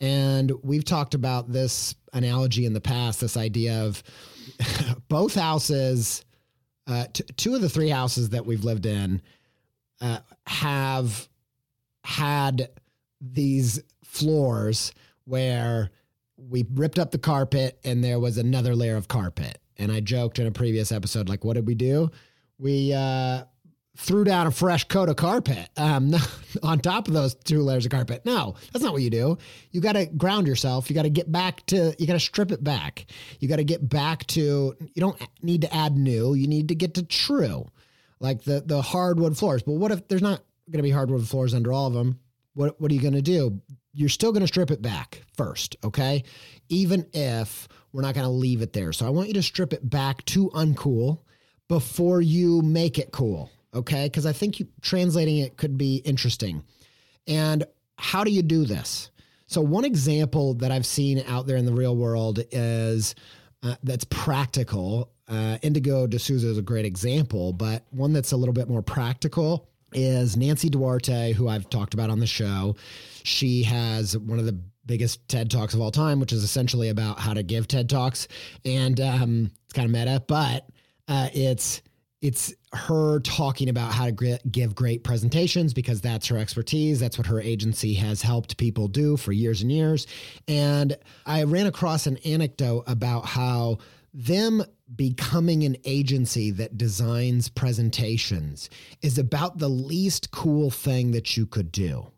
And 0.00 0.52
we've 0.62 0.84
talked 0.84 1.14
about 1.14 1.50
this 1.50 1.96
analogy 2.12 2.66
in 2.66 2.74
the 2.74 2.80
past 2.80 3.20
this 3.20 3.36
idea 3.36 3.84
of 3.84 4.02
both 5.08 5.34
houses, 5.34 6.24
uh, 6.86 7.06
t- 7.12 7.24
two 7.36 7.54
of 7.54 7.62
the 7.62 7.68
three 7.68 7.88
houses 7.88 8.30
that 8.30 8.46
we've 8.46 8.62
lived 8.62 8.86
in 8.86 9.22
uh, 10.00 10.18
have 10.46 11.28
had 12.04 12.68
these 13.20 13.82
floors 14.04 14.92
where 15.24 15.90
we 16.38 16.64
ripped 16.72 16.98
up 16.98 17.10
the 17.10 17.18
carpet 17.18 17.78
and 17.84 18.02
there 18.02 18.20
was 18.20 18.38
another 18.38 18.74
layer 18.74 18.96
of 18.96 19.08
carpet. 19.08 19.58
And 19.76 19.92
I 19.92 20.00
joked 20.00 20.38
in 20.38 20.46
a 20.46 20.50
previous 20.50 20.90
episode, 20.90 21.28
like, 21.28 21.44
what 21.44 21.54
did 21.54 21.66
we 21.66 21.74
do? 21.74 22.10
We 22.58 22.92
uh, 22.92 23.44
threw 23.96 24.24
down 24.24 24.46
a 24.46 24.50
fresh 24.50 24.84
coat 24.84 25.08
of 25.08 25.16
carpet 25.16 25.68
um, 25.76 26.14
on 26.62 26.78
top 26.80 27.08
of 27.08 27.14
those 27.14 27.34
two 27.34 27.60
layers 27.60 27.84
of 27.84 27.90
carpet. 27.90 28.24
No, 28.24 28.54
that's 28.72 28.84
not 28.84 28.92
what 28.92 29.02
you 29.02 29.10
do. 29.10 29.38
You 29.70 29.80
got 29.80 29.92
to 29.92 30.06
ground 30.06 30.46
yourself. 30.46 30.88
You 30.88 30.94
got 30.94 31.02
to 31.02 31.10
get 31.10 31.30
back 31.30 31.66
to, 31.66 31.94
you 31.98 32.06
got 32.06 32.14
to 32.14 32.20
strip 32.20 32.50
it 32.50 32.62
back. 32.62 33.06
You 33.40 33.48
got 33.48 33.56
to 33.56 33.64
get 33.64 33.88
back 33.88 34.26
to, 34.28 34.40
you 34.80 35.00
don't 35.00 35.20
need 35.42 35.62
to 35.62 35.74
add 35.74 35.96
new, 35.96 36.34
you 36.34 36.46
need 36.46 36.68
to 36.68 36.74
get 36.74 36.94
to 36.94 37.04
true, 37.04 37.66
like 38.20 38.42
the, 38.42 38.62
the 38.64 38.82
hardwood 38.82 39.36
floors. 39.36 39.62
But 39.62 39.74
what 39.74 39.92
if 39.92 40.08
there's 40.08 40.22
not 40.22 40.42
going 40.70 40.78
to 40.78 40.82
be 40.82 40.90
hardwood 40.90 41.26
floors 41.28 41.54
under 41.54 41.72
all 41.72 41.86
of 41.86 41.92
them? 41.92 42.18
What, 42.54 42.80
what 42.80 42.90
are 42.90 42.94
you 42.94 43.00
going 43.00 43.14
to 43.14 43.22
do? 43.22 43.60
You're 43.98 44.08
still 44.08 44.32
going 44.32 44.42
to 44.42 44.46
strip 44.46 44.70
it 44.70 44.80
back 44.80 45.22
first, 45.36 45.76
okay? 45.82 46.24
Even 46.68 47.06
if 47.12 47.68
we're 47.92 48.02
not 48.02 48.14
going 48.14 48.26
to 48.26 48.30
leave 48.30 48.62
it 48.62 48.72
there. 48.72 48.92
So 48.92 49.06
I 49.06 49.10
want 49.10 49.28
you 49.28 49.34
to 49.34 49.42
strip 49.42 49.72
it 49.72 49.88
back 49.88 50.24
to 50.26 50.50
uncool 50.50 51.20
before 51.68 52.20
you 52.20 52.62
make 52.62 52.98
it 52.98 53.12
cool 53.12 53.50
okay? 53.74 54.06
Because 54.06 54.26
I 54.26 54.32
think 54.32 54.60
you, 54.60 54.68
translating 54.80 55.38
it 55.38 55.56
could 55.56 55.76
be 55.78 55.96
interesting. 55.96 56.64
And 57.26 57.64
how 57.96 58.24
do 58.24 58.30
you 58.30 58.42
do 58.42 58.64
this? 58.64 59.10
So, 59.46 59.60
one 59.60 59.84
example 59.84 60.54
that 60.54 60.70
I've 60.70 60.86
seen 60.86 61.22
out 61.26 61.46
there 61.46 61.56
in 61.56 61.64
the 61.64 61.72
real 61.72 61.96
world 61.96 62.40
is 62.50 63.14
uh, 63.62 63.76
that's 63.82 64.04
practical. 64.04 65.10
Uh, 65.26 65.58
Indigo 65.62 66.06
de 66.06 66.18
Souza 66.18 66.48
is 66.48 66.58
a 66.58 66.62
great 66.62 66.84
example, 66.84 67.52
but 67.52 67.84
one 67.90 68.12
that's 68.12 68.32
a 68.32 68.36
little 68.36 68.52
bit 68.52 68.68
more 68.68 68.82
practical 68.82 69.67
is 69.92 70.36
Nancy 70.36 70.68
Duarte, 70.68 71.32
who 71.32 71.48
I've 71.48 71.68
talked 71.70 71.94
about 71.94 72.10
on 72.10 72.20
the 72.20 72.26
show. 72.26 72.76
She 73.22 73.62
has 73.64 74.16
one 74.16 74.38
of 74.38 74.46
the 74.46 74.58
biggest 74.86 75.28
TED 75.28 75.50
Talks 75.50 75.74
of 75.74 75.80
all 75.80 75.90
time, 75.90 76.18
which 76.18 76.32
is 76.32 76.42
essentially 76.42 76.88
about 76.88 77.20
how 77.20 77.34
to 77.34 77.42
give 77.42 77.68
TED 77.68 77.88
Talks. 77.88 78.26
And 78.64 79.00
um, 79.00 79.50
it's 79.64 79.72
kind 79.72 79.86
of 79.86 79.92
meta, 79.92 80.22
but 80.26 80.68
uh, 81.06 81.28
it's 81.32 81.82
it's 82.20 82.52
her 82.72 83.20
talking 83.20 83.68
about 83.68 83.92
how 83.92 84.06
to 84.10 84.38
give 84.50 84.74
great 84.74 85.04
presentations 85.04 85.72
because 85.72 86.00
that's 86.00 86.26
her 86.26 86.36
expertise. 86.36 86.98
That's 86.98 87.16
what 87.16 87.28
her 87.28 87.40
agency 87.40 87.94
has 87.94 88.22
helped 88.22 88.56
people 88.56 88.88
do 88.88 89.16
for 89.16 89.30
years 89.30 89.62
and 89.62 89.70
years. 89.70 90.08
And 90.48 90.96
I 91.26 91.44
ran 91.44 91.66
across 91.66 92.08
an 92.08 92.16
anecdote 92.24 92.84
about 92.88 93.24
how 93.24 93.78
them 94.12 94.64
becoming 94.96 95.64
an 95.64 95.76
agency 95.84 96.50
that 96.52 96.78
designs 96.78 97.48
presentations 97.48 98.70
is 99.02 99.18
about 99.18 99.58
the 99.58 99.68
least 99.68 100.30
cool 100.30 100.70
thing 100.70 101.10
that 101.12 101.36
you 101.36 101.46
could 101.46 101.70
do. 101.70 102.10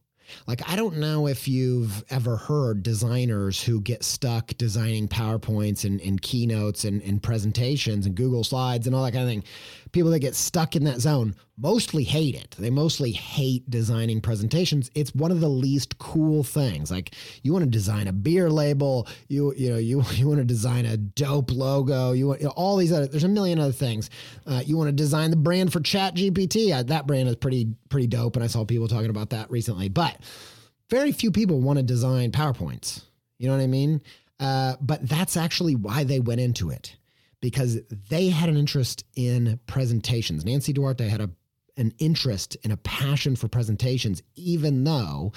Like, 0.47 0.69
I 0.69 0.77
don't 0.77 0.99
know 0.99 1.27
if 1.27 1.49
you've 1.49 2.05
ever 2.11 2.37
heard 2.37 2.83
designers 2.83 3.63
who 3.63 3.81
get 3.81 4.05
stuck 4.05 4.49
designing 4.59 5.09
PowerPoints 5.09 5.85
and, 5.85 6.01
and 6.01 6.21
keynotes 6.21 6.85
and, 6.85 7.03
and 7.03 7.23
presentations 7.23 8.07
and 8.07 8.15
Google 8.15 8.45
Slides 8.45 8.87
and 8.87 8.95
all 8.97 9.05
that 9.05 9.13
kind 9.13 9.25
of 9.25 9.31
thing. 9.31 9.45
People 9.93 10.11
that 10.13 10.21
get 10.21 10.37
stuck 10.37 10.77
in 10.77 10.85
that 10.85 11.01
zone 11.01 11.35
mostly 11.61 12.05
hate 12.05 12.35
it. 12.35 12.57
They 12.59 12.71
mostly 12.71 13.13
hate 13.13 13.69
designing 13.71 14.21
presentations. 14.21 14.91
It's 14.95 15.15
one 15.15 15.31
of 15.31 15.41
the 15.41 15.49
least 15.49 15.99
cool 15.99 16.43
things. 16.43 16.91
Like 16.91 17.15
you 17.43 17.53
want 17.53 17.65
to 17.65 17.71
design 17.71 18.09
a 18.09 18.13
beer 18.13 18.51
label, 18.51 19.07
you 19.29 19.53
you 19.57 19.71
know 19.71 19.79
you 19.79 20.03
you 20.13 20.29
want 20.29 20.39
to 20.39 20.45
design 20.45 20.87
a 20.87 20.97
dope 20.97 21.51
logo, 21.51 22.13
you 22.13 22.29
want 22.29 22.41
you 22.41 22.47
know, 22.47 22.53
all 22.53 22.77
these 22.77 22.93
other. 22.93 23.07
There's 23.07 23.25
a 23.25 23.29
million 23.29 23.59
other 23.59 23.73
things. 23.73 24.11
Uh, 24.47 24.63
you 24.65 24.77
want 24.77 24.89
to 24.89 24.93
design 24.93 25.31
the 25.31 25.37
brand 25.37 25.73
for 25.73 25.81
Chat 25.81 26.15
GPT. 26.15 26.75
Uh, 26.75 26.83
that 26.85 27.07
brand 27.07 27.29
is 27.29 27.37
pretty 27.37 27.69
pretty 27.89 28.07
dope, 28.07 28.37
and 28.37 28.45
I 28.45 28.49
saw 28.49 28.65
people 28.65 28.89
talking 28.89 29.11
about 29.11 29.31
that 29.31 29.51
recently. 29.51 29.89
But 29.89 30.17
very 30.89 31.13
few 31.13 31.31
people 31.31 31.61
want 31.61 31.79
to 31.79 31.83
design 31.83 32.33
PowerPoints. 32.33 33.03
You 33.39 33.49
know 33.49 33.57
what 33.57 33.63
I 33.63 33.69
mean? 33.69 34.03
Uh, 34.39 34.77
but 34.81 35.07
that's 35.09 35.37
actually 35.37 35.75
why 35.75 36.05
they 36.05 36.21
went 36.21 36.41
into 36.41 36.71
it 36.71 36.97
because 37.41 37.81
they 38.09 38.29
had 38.29 38.49
an 38.49 38.57
interest 38.57 39.05
in 39.15 39.59
presentations. 39.67 40.45
Nancy 40.45 40.73
Duarte 40.73 41.09
had 41.09 41.21
a 41.21 41.31
an 41.77 41.95
interest 41.99 42.57
and 42.63 42.73
a 42.73 42.77
passion 42.79 43.35
for 43.37 43.49
presentations, 43.49 44.23
even 44.37 44.85
though 44.85 45.33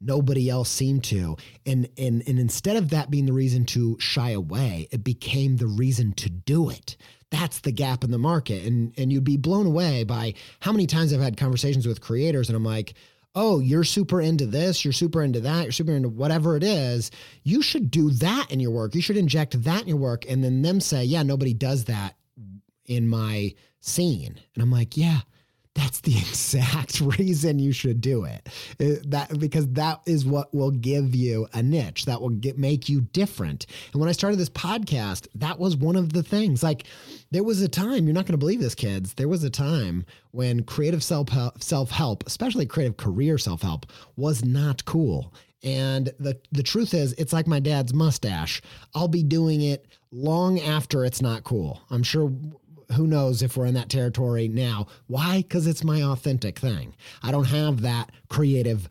nobody 0.00 0.50
else 0.50 0.68
seemed 0.68 1.04
to. 1.04 1.36
And 1.64 1.88
and 1.96 2.22
and 2.26 2.38
instead 2.38 2.76
of 2.76 2.90
that 2.90 3.10
being 3.10 3.26
the 3.26 3.32
reason 3.32 3.64
to 3.66 3.96
shy 4.00 4.30
away, 4.30 4.88
it 4.90 5.04
became 5.04 5.56
the 5.56 5.66
reason 5.66 6.12
to 6.14 6.28
do 6.28 6.68
it. 6.68 6.96
That's 7.30 7.60
the 7.60 7.72
gap 7.72 8.04
in 8.04 8.10
the 8.10 8.18
market. 8.18 8.64
And 8.64 8.92
and 8.98 9.12
you'd 9.12 9.24
be 9.24 9.36
blown 9.36 9.66
away 9.66 10.04
by 10.04 10.34
how 10.60 10.72
many 10.72 10.86
times 10.86 11.12
I've 11.12 11.20
had 11.20 11.36
conversations 11.36 11.86
with 11.86 12.00
creators 12.00 12.48
and 12.48 12.56
I'm 12.56 12.64
like, 12.64 12.94
oh, 13.34 13.58
you're 13.58 13.84
super 13.84 14.20
into 14.20 14.46
this, 14.46 14.84
you're 14.84 14.92
super 14.92 15.22
into 15.22 15.40
that, 15.40 15.64
you're 15.64 15.72
super 15.72 15.92
into 15.92 16.08
whatever 16.08 16.56
it 16.56 16.62
is, 16.62 17.10
you 17.42 17.62
should 17.62 17.90
do 17.90 18.10
that 18.10 18.50
in 18.50 18.60
your 18.60 18.70
work. 18.70 18.94
You 18.94 19.02
should 19.02 19.16
inject 19.16 19.62
that 19.64 19.82
in 19.82 19.88
your 19.88 19.96
work. 19.96 20.24
And 20.28 20.44
then 20.44 20.62
them 20.62 20.80
say, 20.80 21.04
yeah, 21.04 21.22
nobody 21.22 21.52
does 21.52 21.84
that 21.84 22.14
in 22.86 23.08
my 23.08 23.54
scene. 23.80 24.40
And 24.54 24.62
I'm 24.62 24.70
like, 24.70 24.96
yeah, 24.96 25.20
that's 25.74 26.00
the 26.00 26.16
exact 26.18 27.00
reason 27.00 27.58
you 27.58 27.72
should 27.72 28.00
do 28.00 28.24
it. 28.24 28.48
it. 28.78 28.98
Uh, 28.98 29.02
that 29.08 29.38
because 29.38 29.68
that 29.72 30.00
is 30.06 30.24
what 30.24 30.54
will 30.54 30.70
give 30.70 31.14
you 31.14 31.48
a 31.52 31.62
niche 31.62 32.04
that 32.06 32.20
will 32.20 32.30
get 32.30 32.58
make 32.58 32.88
you 32.88 33.02
different. 33.12 33.66
And 33.92 34.00
when 34.00 34.08
I 34.08 34.12
started 34.12 34.38
this 34.38 34.50
podcast, 34.50 35.26
that 35.34 35.58
was 35.58 35.76
one 35.76 35.96
of 35.96 36.12
the 36.12 36.22
things. 36.22 36.62
Like 36.62 36.84
there 37.30 37.44
was 37.44 37.60
a 37.62 37.68
time, 37.68 38.06
you're 38.06 38.14
not 38.14 38.26
going 38.26 38.32
to 38.32 38.38
believe 38.38 38.60
this 38.60 38.74
kids, 38.74 39.14
there 39.14 39.28
was 39.28 39.44
a 39.44 39.50
time 39.50 40.04
when 40.30 40.64
creative 40.64 41.02
self-help, 41.02 41.62
self-help, 41.62 42.24
especially 42.26 42.66
creative 42.66 42.96
career 42.96 43.38
self-help 43.38 43.86
was 44.16 44.44
not 44.44 44.84
cool. 44.84 45.32
And 45.62 46.12
the 46.20 46.38
the 46.52 46.62
truth 46.62 46.92
is, 46.92 47.14
it's 47.14 47.32
like 47.32 47.46
my 47.46 47.58
dad's 47.58 47.94
mustache. 47.94 48.60
I'll 48.94 49.08
be 49.08 49.22
doing 49.22 49.62
it 49.62 49.86
long 50.12 50.60
after 50.60 51.04
it's 51.04 51.22
not 51.22 51.42
cool. 51.42 51.80
I'm 51.90 52.02
sure 52.02 52.30
who 52.94 53.06
knows 53.06 53.42
if 53.42 53.56
we're 53.56 53.66
in 53.66 53.74
that 53.74 53.88
territory 53.88 54.48
now. 54.48 54.86
Why? 55.06 55.38
Because 55.38 55.66
it's 55.66 55.84
my 55.84 56.02
authentic 56.02 56.58
thing. 56.58 56.94
I 57.22 57.30
don't 57.30 57.44
have 57.44 57.82
that 57.82 58.10
creative 58.28 58.88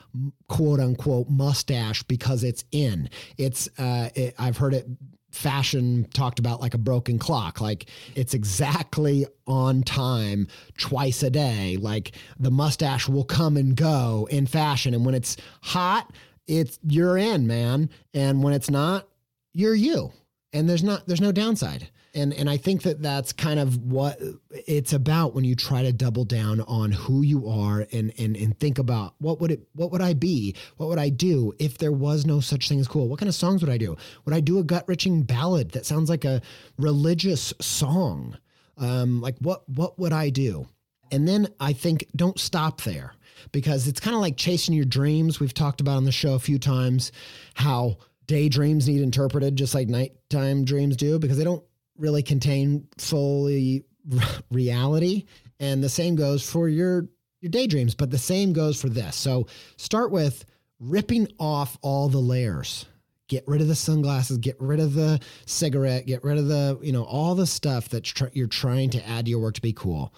quote 0.48 0.80
unquote 0.80 1.30
mustache 1.30 2.04
because 2.04 2.44
it's 2.44 2.64
in. 2.72 3.10
It's, 3.38 3.68
uh, 3.80 4.10
it, 4.16 4.36
I've 4.38 4.58
heard 4.58 4.74
it 4.74 4.88
fashion 5.32 6.06
talked 6.14 6.38
about 6.38 6.62
like 6.62 6.76
a 6.76 6.78
broken 6.78 7.18
clock 7.18 7.60
like 7.60 7.90
it's 8.14 8.36
exactly 8.36 9.26
on 9.48 9.82
time 9.82 10.48
twice 10.78 11.24
a 11.24 11.30
day 11.32 11.76
like 11.82 12.12
the 12.40 12.52
mustache 12.52 13.10
will 13.10 13.24
come 13.24 13.58
and 13.58 13.76
go 13.76 14.28
in 14.30 14.46
fashion 14.46 14.94
and 14.94 15.04
when 15.04 15.16
it's 15.16 15.36
hot 15.64 16.14
it's 16.46 16.78
you're 16.88 17.18
in 17.18 17.48
man 17.48 17.90
and 18.14 18.44
when 18.44 18.54
it's 18.54 18.70
not 18.70 19.08
you're 19.54 19.74
you 19.74 20.12
and 20.54 20.70
there's 20.70 20.84
not 20.84 21.06
there's 21.08 21.22
no 21.22 21.32
downside 21.32 21.90
and 22.14 22.34
and 22.34 22.50
I 22.50 22.58
think 22.58 22.84
that 22.84 23.02
that's 23.02 23.34
kind 23.34 23.60
of 23.60 23.78
what 23.78 24.20
it's 24.68 24.94
about 24.94 25.34
when 25.34 25.44
you 25.44 25.56
try 25.56 25.82
to 25.84 25.92
double 25.92 26.26
down 26.26 26.62
on 26.62 26.92
who 26.92 27.22
you 27.22 27.48
are 27.50 27.88
and 27.92 28.14
and 28.18 28.36
and 28.38 28.58
think 28.60 28.78
about 28.78 29.16
what 29.20 29.42
would 29.42 29.52
it 29.52 29.68
what 29.74 29.92
would 29.92 30.02
I 30.02 30.14
be? 30.14 30.56
What 30.78 30.90
would 30.90 31.00
I 31.00 31.10
do 31.10 31.54
if 31.60 31.78
there 31.78 31.92
was 31.92 32.26
no 32.26 32.40
such 32.40 32.70
thing 32.70 32.80
as 32.80 32.88
cool? 32.88 33.08
What 33.08 33.20
kind 33.20 33.30
of 33.30 33.36
songs 33.36 33.62
would 33.62 33.72
I 33.72 33.78
do? 33.78 33.98
Would 34.26 34.36
I 34.36 34.42
do 34.42 34.60
a 34.60 34.64
gut 34.64 34.86
wrenching 34.88 35.24
ballad 35.24 35.72
that 35.72 35.86
sounds 35.86 36.10
like 36.10 36.26
a 36.26 36.42
religious 36.78 37.54
song? 37.60 38.38
Um, 38.78 39.22
like 39.22 39.38
what 39.40 39.68
what 39.68 39.98
would 39.98 40.14
I 40.14 40.30
do? 40.30 40.68
And 41.12 41.28
then 41.28 41.48
I 41.60 41.74
think 41.74 42.06
don't 42.16 42.40
stop 42.40 42.82
there 42.82 43.14
because 43.52 43.88
it's 43.88 44.00
kind 44.00 44.16
of 44.16 44.22
like 44.22 44.38
chasing 44.38 44.76
your 44.76 44.86
dreams. 44.86 45.40
We've 45.40 45.54
talked 45.54 45.82
about 45.82 45.98
on 45.98 46.06
the 46.06 46.12
show 46.12 46.34
a 46.34 46.40
few 46.40 46.60
times 46.60 47.12
how 47.56 47.98
daydreams 48.26 48.88
need 48.88 49.02
interpreted 49.02 49.56
just 49.56 49.76
like 49.76 49.90
nighttime 49.90 50.64
dreams 50.64 50.96
do 50.96 51.20
because 51.20 51.38
they 51.38 51.44
don't 51.44 51.64
really 51.98 52.24
contain 52.24 52.88
fully 52.98 53.86
reality. 54.52 55.26
And 55.60 55.84
the 55.84 55.90
same 55.90 56.16
goes 56.16 56.50
for 56.50 56.68
your 56.68 57.08
your 57.42 57.50
daydreams, 57.50 57.94
but 57.94 58.10
the 58.10 58.18
same 58.18 58.54
goes 58.54 58.80
for 58.80 58.88
this. 58.88 59.18
So 59.18 59.48
start 59.76 60.12
with 60.12 60.46
ripping 60.80 61.28
off 61.40 61.78
all 61.82 62.08
the 62.08 62.20
layers. 62.20 62.86
Get 63.28 63.44
rid 63.48 63.62
of 63.62 63.68
the 63.68 63.76
sunglasses, 63.76 64.38
get 64.38 64.56
rid 64.60 64.80
of 64.80 64.94
the 64.94 65.20
cigarette, 65.46 66.06
get 66.06 66.24
rid 66.24 66.38
of 66.38 66.48
the, 66.48 66.80
you 66.82 66.94
know, 66.94 67.04
all 67.04 67.36
the 67.36 67.48
stuff 67.48 67.90
that 67.90 68.36
you're 68.36 68.48
trying 68.48 68.92
to 68.92 69.08
add 69.08 69.26
to 69.26 69.32
your 69.32 69.40
work 69.40 69.56
to 69.56 69.62
be 69.62 69.74
cool. 69.74 70.14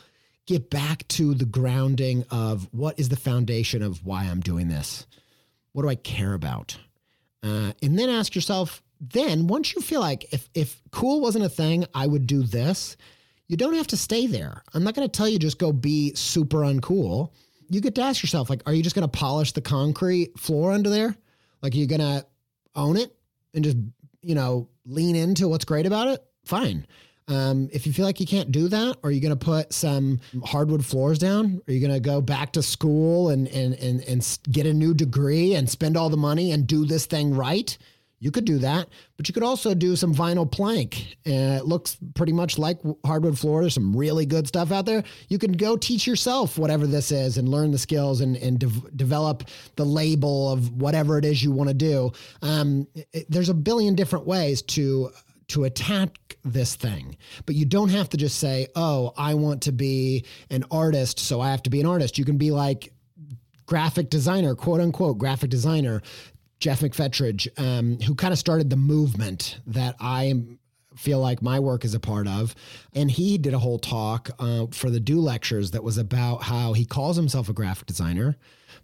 Get 0.46 0.70
back 0.70 1.08
to 1.10 1.34
the 1.34 1.46
grounding 1.46 2.26
of 2.30 2.68
what 2.72 3.00
is 3.00 3.10
the 3.10 3.16
foundation 3.16 3.82
of 3.82 4.06
why 4.06 4.26
I'm 4.26 4.42
doing 4.42 4.68
this? 4.68 5.08
What 5.72 5.82
do 5.84 5.90
I 5.90 5.96
care 5.96 6.34
about? 6.34 6.78
Uh, 7.42 7.72
and 7.82 7.98
then 7.98 8.10
ask 8.10 8.36
yourself, 8.36 8.84
then 9.00 9.48
once 9.48 9.76
you 9.76 9.82
feel 9.82 10.02
like 10.02 10.34
if, 10.34 10.50
if 10.54 10.82
cool 10.92 11.22
wasn't 11.22 11.46
a 11.46 11.50
thing, 11.50 11.86
I 11.94 12.08
would 12.08 12.28
do 12.28 12.44
this, 12.44 12.98
you 13.48 13.58
don't 13.58 13.76
have 13.76 13.88
to 13.88 13.98
stay 13.98 14.28
there. 14.28 14.64
I'm 14.74 14.84
not 14.84 14.96
going 14.96 15.08
to 15.08 15.12
tell 15.12 15.28
you 15.28 15.38
just 15.38 15.60
go 15.60 15.72
be 15.72 16.14
super 16.16 16.60
uncool. 16.60 17.32
You 17.70 17.82
get 17.82 17.96
to 17.96 18.02
ask 18.02 18.24
yourself, 18.24 18.50
like, 18.50 18.62
are 18.66 18.74
you 18.74 18.84
just 18.84 18.96
going 18.96 19.08
to 19.08 19.18
polish 19.18 19.52
the 19.52 19.62
concrete 19.62 20.40
floor 20.40 20.72
under 20.72 20.90
there? 20.90 21.16
Like, 21.62 21.74
are 21.74 21.78
you 21.78 21.88
going 21.88 22.02
to 22.02 22.26
own 22.76 22.98
it 22.98 23.16
and 23.54 23.64
just, 23.64 23.78
you 24.22 24.36
know, 24.36 24.70
lean 24.86 25.16
into 25.16 25.48
what's 25.48 25.66
great 25.66 25.86
about 25.86 26.08
it? 26.08 26.24
Fine. 26.46 26.86
Um, 27.28 27.70
if 27.74 27.88
you 27.88 27.94
feel 27.94 28.06
like 28.06 28.20
you 28.20 28.28
can't 28.28 28.52
do 28.52 28.68
that, 28.68 28.98
are 29.04 29.10
you 29.10 29.20
going 29.20 29.36
to 29.36 29.46
put 29.46 29.74
some 29.74 30.20
hardwood 30.44 30.86
floors 30.86 31.18
down? 31.18 31.60
Are 31.68 31.74
you 31.74 31.80
going 31.80 31.94
to 31.94 32.00
go 32.00 32.22
back 32.22 32.52
to 32.54 32.62
school 32.62 33.30
and, 33.30 33.48
and, 33.48 33.74
and, 33.76 34.02
and 34.02 34.40
get 34.52 34.68
a 34.68 34.74
new 34.74 34.94
degree 34.94 35.56
and 35.56 35.68
spend 35.68 35.98
all 35.98 36.10
the 36.10 36.18
money 36.18 36.52
and 36.52 36.68
do 36.68 36.86
this 36.86 37.08
thing 37.08 37.34
right? 37.34 37.76
You 38.20 38.32
could 38.32 38.46
do 38.46 38.60
that, 38.60 38.88
but 39.18 39.28
you 39.28 39.34
could 39.34 39.44
also 39.44 39.74
do 39.74 39.96
some 39.96 40.16
vinyl 40.16 40.50
plank. 40.50 41.18
It 41.26 41.66
looks 41.66 41.98
pretty 42.16 42.32
much 42.32 42.58
like 42.58 42.80
hardwood 43.06 43.38
floor. 43.38 43.62
There's 43.62 43.74
some 43.74 43.96
really 43.96 44.26
good 44.26 44.48
stuff 44.48 44.72
out 44.72 44.86
there. 44.86 45.04
You 45.28 45.38
can 45.38 45.52
go 45.52 45.76
teach 45.76 46.08
yourself 46.08 46.58
whatever 46.58 46.88
this 46.88 47.12
is 47.12 47.38
and 47.38 47.50
learn 47.50 47.72
the 47.72 47.78
skills 47.78 48.22
and, 48.22 48.38
and 48.38 48.58
de- 48.58 48.92
develop 48.96 49.44
the 49.76 49.86
label 49.86 50.52
of 50.52 50.72
whatever 50.72 51.18
it 51.18 51.26
is 51.26 51.44
you 51.44 51.52
want 51.52 51.68
to 51.70 51.74
do. 51.74 52.12
Um, 52.42 52.88
it, 53.14 53.26
there's 53.30 53.50
a 53.50 53.54
billion 53.54 53.96
different 53.96 54.26
ways 54.26 54.62
to 54.64 55.12
to 55.48 55.66
attack 55.66 56.38
this 56.44 56.76
thing. 56.76 57.18
But 57.46 57.56
you 57.56 57.66
don't 57.66 57.90
have 57.90 58.10
to 58.10 58.18
just 58.18 58.40
say, 58.40 58.68
"Oh, 58.76 59.14
I 59.18 59.34
want 59.34 59.64
to 59.64 59.72
be 59.72 60.26
an 60.50 60.64
artist, 60.72 61.20
so 61.20 61.42
I 61.42 61.52
have 61.52 61.64
to 61.64 61.70
be 61.70 61.82
an 61.82 61.86
artist." 61.86 62.18
You 62.18 62.26
can 62.26 62.38
be 62.38 62.52
like 62.52 62.94
graphic 63.66 64.10
designer, 64.10 64.56
quote 64.56 64.82
unquote 64.82 65.18
graphic 65.18 65.50
designer. 65.50 66.02
Geoff 66.60 66.80
McFetridge, 66.80 67.48
um, 67.60 68.00
who 68.02 68.16
kind 68.16 68.32
of 68.32 68.40
started 68.40 68.70
the 68.70 68.76
movement 68.76 69.60
that 69.68 69.96
I 70.00 70.34
feel 70.96 71.20
like 71.20 71.42
my 71.42 71.60
work 71.60 71.84
is 71.84 71.94
a 71.94 72.00
part 72.00 72.28
of. 72.28 72.56
And 72.94 73.12
he 73.12 73.38
did 73.38 73.54
a 73.54 73.60
whole 73.60 73.80
talk 73.80 74.30
uh, 74.40 74.68
for 74.72 74.90
the 74.90 75.00
Do 75.00 75.20
Lectures 75.20 75.72
that 75.72 75.84
was 75.84 75.98
about 75.98 76.44
how 76.44 76.74
he 76.74 76.86
calls 76.86 77.18
himself 77.18 77.50
a 77.50 77.54
graphic 77.54 77.88
designer, 77.88 78.38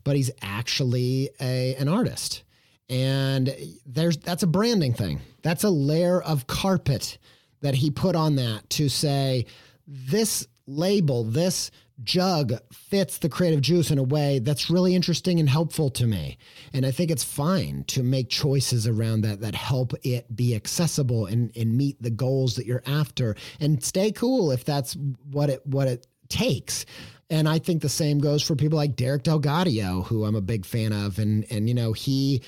but 0.03 0.15
he's 0.15 0.31
actually 0.41 1.29
a, 1.39 1.75
an 1.75 1.87
artist. 1.87 2.43
And 2.89 3.55
there's 3.85 4.17
that's 4.17 4.43
a 4.43 4.47
branding 4.47 4.93
thing. 4.93 5.21
That's 5.43 5.63
a 5.63 5.69
layer 5.69 6.21
of 6.21 6.47
carpet 6.47 7.17
that 7.61 7.75
he 7.75 7.89
put 7.89 8.17
on 8.17 8.35
that 8.35 8.69
to 8.71 8.89
say 8.89 9.45
this 9.87 10.45
label, 10.67 11.23
this 11.23 11.71
jug 12.03 12.53
fits 12.71 13.17
the 13.17 13.29
creative 13.29 13.61
juice 13.61 13.91
in 13.91 13.97
a 13.97 14.03
way 14.03 14.39
that's 14.39 14.69
really 14.69 14.95
interesting 14.95 15.39
and 15.39 15.49
helpful 15.49 15.89
to 15.89 16.07
me. 16.07 16.37
And 16.73 16.85
I 16.85 16.91
think 16.91 17.11
it's 17.11 17.23
fine 17.23 17.83
to 17.87 18.03
make 18.03 18.29
choices 18.29 18.87
around 18.87 19.21
that 19.21 19.41
that 19.41 19.55
help 19.55 19.93
it 20.03 20.33
be 20.35 20.55
accessible 20.55 21.25
and, 21.25 21.51
and 21.55 21.75
meet 21.75 22.01
the 22.01 22.09
goals 22.09 22.55
that 22.55 22.65
you're 22.65 22.83
after 22.85 23.35
and 23.59 23.83
stay 23.83 24.11
cool 24.11 24.51
if 24.51 24.65
that's 24.65 24.95
what 25.31 25.49
it 25.49 25.65
what 25.65 25.87
it 25.87 26.07
takes. 26.29 26.85
And 27.29 27.47
I 27.47 27.59
think 27.59 27.81
the 27.81 27.89
same 27.89 28.19
goes 28.19 28.43
for 28.43 28.55
people 28.55 28.77
like 28.77 28.95
Derek 28.95 29.23
DelGaudio 29.23 30.05
who 30.05 30.25
I'm 30.25 30.35
a 30.35 30.41
big 30.41 30.65
fan 30.65 30.93
of. 30.93 31.19
And 31.19 31.45
and 31.51 31.67
you 31.67 31.75
know, 31.75 31.93
he 31.93 32.41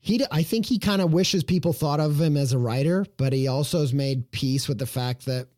he 0.00 0.24
I 0.30 0.42
think 0.42 0.66
he 0.66 0.78
kind 0.78 1.00
of 1.00 1.12
wishes 1.12 1.44
people 1.44 1.72
thought 1.72 2.00
of 2.00 2.20
him 2.20 2.36
as 2.36 2.52
a 2.52 2.58
writer, 2.58 3.06
but 3.16 3.32
he 3.32 3.48
also 3.48 3.80
has 3.80 3.94
made 3.94 4.30
peace 4.30 4.68
with 4.68 4.78
the 4.78 4.86
fact 4.86 5.26
that 5.26 5.48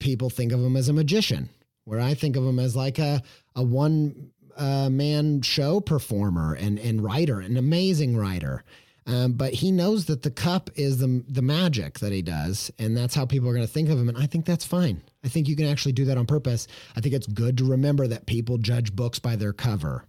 people 0.00 0.28
think 0.28 0.52
of 0.52 0.60
him 0.60 0.76
as 0.76 0.88
a 0.88 0.92
magician 0.92 1.48
where 1.84 2.00
I 2.00 2.14
think 2.14 2.36
of 2.36 2.44
him 2.44 2.58
as 2.58 2.74
like 2.76 2.98
a 2.98 3.22
a 3.54 3.62
one 3.62 4.30
uh, 4.56 4.88
man 4.90 5.42
show 5.42 5.80
performer 5.80 6.54
and 6.54 6.78
and 6.78 7.02
writer, 7.02 7.40
an 7.40 7.56
amazing 7.56 8.16
writer. 8.16 8.64
Um, 9.06 9.32
but 9.32 9.52
he 9.52 9.70
knows 9.70 10.06
that 10.06 10.22
the 10.22 10.30
cup 10.30 10.70
is 10.76 10.98
the 10.98 11.22
the 11.28 11.42
magic 11.42 11.98
that 11.98 12.12
he 12.12 12.22
does, 12.22 12.70
and 12.78 12.96
that's 12.96 13.14
how 13.14 13.26
people 13.26 13.48
are 13.48 13.54
going 13.54 13.66
to 13.66 13.72
think 13.72 13.90
of 13.90 13.98
him. 13.98 14.08
And 14.08 14.16
I 14.16 14.26
think 14.26 14.46
that's 14.46 14.64
fine. 14.64 15.02
I 15.22 15.28
think 15.28 15.46
you 15.46 15.56
can 15.56 15.66
actually 15.66 15.92
do 15.92 16.06
that 16.06 16.18
on 16.18 16.26
purpose. 16.26 16.66
I 16.96 17.00
think 17.00 17.14
it's 17.14 17.26
good 17.26 17.58
to 17.58 17.64
remember 17.64 18.06
that 18.06 18.26
people 18.26 18.56
judge 18.58 18.96
books 18.96 19.18
by 19.18 19.36
their 19.36 19.52
cover. 19.52 20.06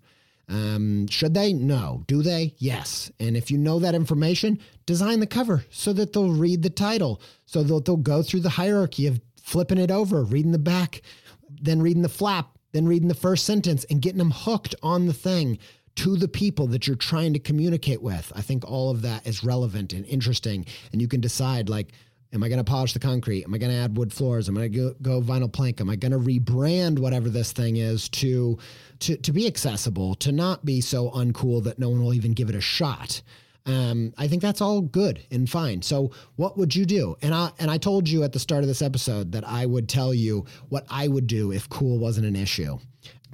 Um, 0.48 1.08
should 1.08 1.34
they? 1.34 1.54
No. 1.54 2.04
Do 2.08 2.22
they? 2.22 2.54
Yes. 2.58 3.12
And 3.20 3.36
if 3.36 3.50
you 3.50 3.58
know 3.58 3.80
that 3.80 3.96
information, 3.96 4.60
design 4.86 5.20
the 5.20 5.28
cover 5.28 5.66
so 5.72 5.92
that 5.94 6.14
they'll 6.14 6.32
read 6.32 6.62
the 6.62 6.70
title, 6.70 7.22
so 7.46 7.64
that 7.64 7.86
they'll 7.86 7.98
go 7.98 8.22
through 8.22 8.42
the 8.42 8.50
hierarchy 8.50 9.08
of 9.08 9.20
flipping 9.42 9.78
it 9.78 9.92
over, 9.92 10.24
reading 10.24 10.52
the 10.52 10.60
back, 10.60 11.02
then 11.50 11.82
reading 11.82 12.02
the 12.02 12.10
flap, 12.10 12.58
then 12.72 12.88
reading 12.88 13.08
the 13.08 13.14
first 13.14 13.46
sentence 13.46 13.86
and 13.90 14.02
getting 14.02 14.18
them 14.18 14.32
hooked 14.32 14.76
on 14.84 15.06
the 15.06 15.14
thing 15.14 15.58
to 15.96 16.18
the 16.18 16.28
people 16.28 16.68
that 16.68 16.88
you're 16.88 16.96
trying 16.96 17.34
to 17.34 17.40
communicate 17.40 18.02
with. 18.02 18.32
I 18.36 18.42
think 18.42 18.70
all 18.70 18.92
of 18.92 19.02
that 19.04 19.26
is 19.26 19.44
relevant 19.44 19.94
and 19.94 20.06
interesting. 20.06 20.66
And 20.92 21.02
you 21.02 21.08
can 21.08 21.22
decide 21.22 21.70
like, 21.70 21.94
am 22.34 22.44
I 22.44 22.50
going 22.50 22.58
to 22.58 22.70
polish 22.70 22.92
the 22.94 23.00
concrete? 23.00 23.46
Am 23.46 23.54
I 23.54 23.58
going 23.58 23.72
to 23.72 23.78
add 23.78 23.96
wood 23.96 24.12
floors? 24.12 24.50
Am 24.50 24.58
I 24.58 24.68
going 24.68 24.94
to 24.94 24.96
go, 25.02 25.22
vinyl 25.22 25.52
plank? 25.52 25.80
Am 25.80 25.90
I 25.90 25.96
going 25.96 26.12
to 26.12 26.20
rebrand 26.20 27.00
whatever 27.00 27.30
this 27.30 27.54
thing 27.54 27.78
is 27.78 28.10
to, 28.10 28.60
to, 29.00 29.16
to 29.16 29.32
be 29.32 29.48
accessible, 29.48 30.16
to 30.16 30.34
not 30.34 30.66
be 30.66 30.82
so 30.82 31.10
uncool 31.12 31.64
that 31.64 31.80
no 31.80 31.90
one 31.90 32.04
will 32.04 32.14
even 32.14 32.34
give 32.34 32.50
it 32.50 32.56
a 32.56 32.62
shot? 32.62 33.22
Um, 33.66 34.14
I 34.18 34.28
think 34.28 34.42
that's 34.42 34.62
all 34.62 34.82
good 34.82 35.26
and 35.32 35.50
fine. 35.50 35.82
So, 35.82 36.12
what 36.36 36.58
would 36.58 36.76
you 36.76 36.86
do? 36.86 37.16
And 37.22 37.34
I 37.34 37.52
and 37.58 37.72
I 37.72 37.78
told 37.78 38.08
you 38.08 38.24
at 38.24 38.32
the 38.32 38.40
start 38.40 38.64
of 38.64 38.68
this 38.68 38.82
episode 38.82 39.32
that 39.32 39.48
I 39.48 39.66
would 39.66 39.90
tell 39.90 40.14
you 40.14 40.46
what 40.70 40.86
I 40.90 41.08
would 41.08 41.28
do 41.28 41.52
if 41.52 41.68
cool 41.70 41.98
wasn't 41.98 42.28
an 42.28 42.36
issue. 42.36 42.78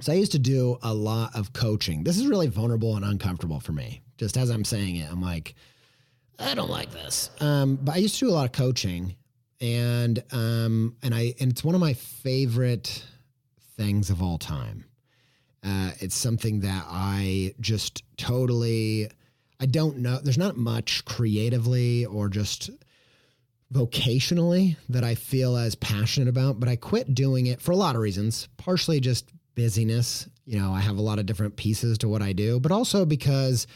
So 0.00 0.12
I 0.12 0.16
used 0.16 0.32
to 0.32 0.38
do 0.38 0.78
a 0.82 0.92
lot 0.92 1.36
of 1.36 1.52
coaching. 1.52 2.02
This 2.02 2.18
is 2.18 2.26
really 2.26 2.48
vulnerable 2.48 2.96
and 2.96 3.04
uncomfortable 3.04 3.60
for 3.60 3.70
me. 3.70 4.02
Just 4.16 4.36
as 4.36 4.50
I'm 4.50 4.64
saying 4.64 4.96
it, 4.96 5.08
I'm 5.08 5.22
like, 5.22 5.54
I 6.40 6.54
don't 6.54 6.70
like 6.70 6.90
this. 6.90 7.30
Um, 7.40 7.76
but 7.76 7.94
I 7.94 7.98
used 7.98 8.18
to 8.18 8.26
do 8.26 8.30
a 8.30 8.34
lot 8.34 8.46
of 8.46 8.52
coaching, 8.52 9.14
and 9.60 10.22
um, 10.32 10.96
and 11.02 11.14
I 11.14 11.34
and 11.40 11.52
it's 11.52 11.62
one 11.62 11.74
of 11.74 11.80
my 11.80 11.92
favorite 11.92 13.04
things 13.76 14.10
of 14.10 14.22
all 14.22 14.38
time. 14.38 14.86
Uh, 15.64 15.92
it's 16.00 16.16
something 16.16 16.60
that 16.60 16.84
I 16.88 17.54
just 17.60 18.02
totally 18.16 19.08
I 19.62 19.66
don't 19.66 19.98
know. 19.98 20.18
There's 20.18 20.36
not 20.36 20.56
much 20.56 21.04
creatively 21.04 22.04
or 22.04 22.28
just 22.28 22.68
vocationally 23.72 24.76
that 24.88 25.04
I 25.04 25.14
feel 25.14 25.56
as 25.56 25.76
passionate 25.76 26.28
about, 26.28 26.58
but 26.58 26.68
I 26.68 26.74
quit 26.74 27.14
doing 27.14 27.46
it 27.46 27.62
for 27.62 27.70
a 27.70 27.76
lot 27.76 27.94
of 27.94 28.02
reasons. 28.02 28.48
Partially 28.56 28.98
just 28.98 29.30
busyness. 29.54 30.28
You 30.46 30.58
know, 30.58 30.72
I 30.72 30.80
have 30.80 30.96
a 30.96 31.02
lot 31.02 31.20
of 31.20 31.26
different 31.26 31.54
pieces 31.54 31.98
to 31.98 32.08
what 32.08 32.22
I 32.22 32.32
do, 32.32 32.58
but 32.58 32.72
also 32.72 33.06
because 33.06 33.68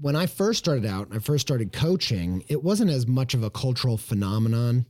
when 0.00 0.14
I 0.14 0.26
first 0.26 0.60
started 0.60 0.86
out, 0.86 1.08
I 1.10 1.18
first 1.18 1.44
started 1.44 1.72
coaching, 1.72 2.44
it 2.46 2.62
wasn't 2.62 2.92
as 2.92 3.04
much 3.04 3.34
of 3.34 3.42
a 3.42 3.50
cultural 3.50 3.98
phenomenon. 3.98 4.86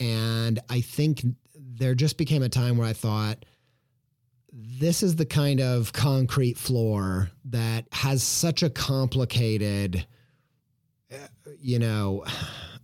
And 0.00 0.60
I 0.70 0.80
think 0.80 1.26
there 1.54 1.94
just 1.94 2.16
became 2.16 2.42
a 2.42 2.48
time 2.48 2.78
where 2.78 2.88
I 2.88 2.94
thought, 2.94 3.44
this 4.52 5.02
is 5.02 5.16
the 5.16 5.24
kind 5.24 5.60
of 5.60 5.92
concrete 5.92 6.58
floor 6.58 7.30
that 7.46 7.86
has 7.92 8.22
such 8.22 8.62
a 8.62 8.68
complicated, 8.68 10.06
uh, 11.10 11.16
you 11.58 11.78
know, 11.78 12.24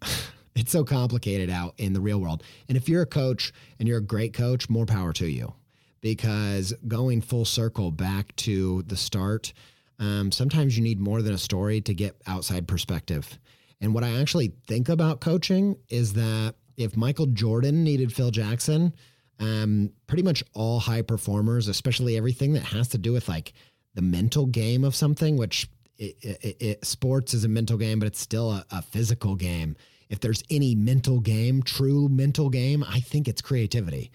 it's 0.55 0.73
so 0.73 0.83
complicated 0.83 1.51
out 1.51 1.75
in 1.77 1.93
the 1.93 2.01
real 2.01 2.21
world. 2.21 2.43
And 2.69 2.77
if 2.77 2.89
you're 2.89 3.03
a 3.03 3.07
coach 3.07 3.53
and 3.79 3.87
you're 3.87 3.99
a 3.99 4.03
great 4.03 4.33
coach, 4.33 4.71
more 4.71 4.87
power 4.87 5.13
to 5.15 5.27
you 5.27 5.53
because 6.01 6.73
going 6.87 7.21
full 7.21 7.45
circle 7.45 7.91
back 7.91 8.35
to 8.37 8.83
the 8.87 8.97
start, 8.97 9.53
um, 9.99 10.33
sometimes 10.33 10.77
you 10.77 10.83
need 10.83 11.01
more 11.01 11.23
than 11.23 11.35
a 11.35 11.39
story 11.39 11.81
to 11.83 11.93
get 11.93 12.17
outside 12.27 12.67
perspective. 12.67 13.39
And 13.81 13.93
what 13.93 14.05
I 14.05 14.21
actually 14.21 14.53
think 14.67 14.89
about 14.89 15.21
coaching 15.21 15.77
is 15.89 16.15
that 16.15 16.55
if 16.77 16.97
Michael 16.97 17.27
Jordan 17.27 17.85
needed 17.85 18.13
Phil 18.13 18.31
Jackson, 18.31 18.95
um, 19.39 19.93
pretty 20.07 20.23
much 20.23 20.43
all 20.55 20.81
high 20.81 21.03
performers, 21.03 21.69
especially 21.69 22.17
everything 22.17 22.53
that 22.55 22.65
has 22.65 22.89
to 22.89 22.99
do 22.99 23.13
with 23.13 23.29
like 23.29 23.53
the 23.95 24.03
mental 24.03 24.47
game 24.47 24.85
of 24.85 24.95
something, 24.95 25.37
which 25.37 25.69
it, 25.97 26.17
it, 26.23 26.57
it, 26.61 26.85
sports 26.85 27.35
is 27.35 27.45
a 27.45 27.49
mental 27.49 27.77
game, 27.77 27.99
but 27.99 28.07
it's 28.07 28.21
still 28.21 28.53
a, 28.53 28.65
a 28.71 28.83
physical 28.83 29.35
game. 29.35 29.77
If 30.09 30.21
there's 30.21 30.43
any 30.51 30.75
mental 30.75 31.21
game, 31.21 31.63
true 31.63 32.09
mental 32.09 32.49
game, 32.49 32.85
I 32.89 33.01
think 33.01 33.29
it's 33.29 33.43
creativity. 33.43 34.11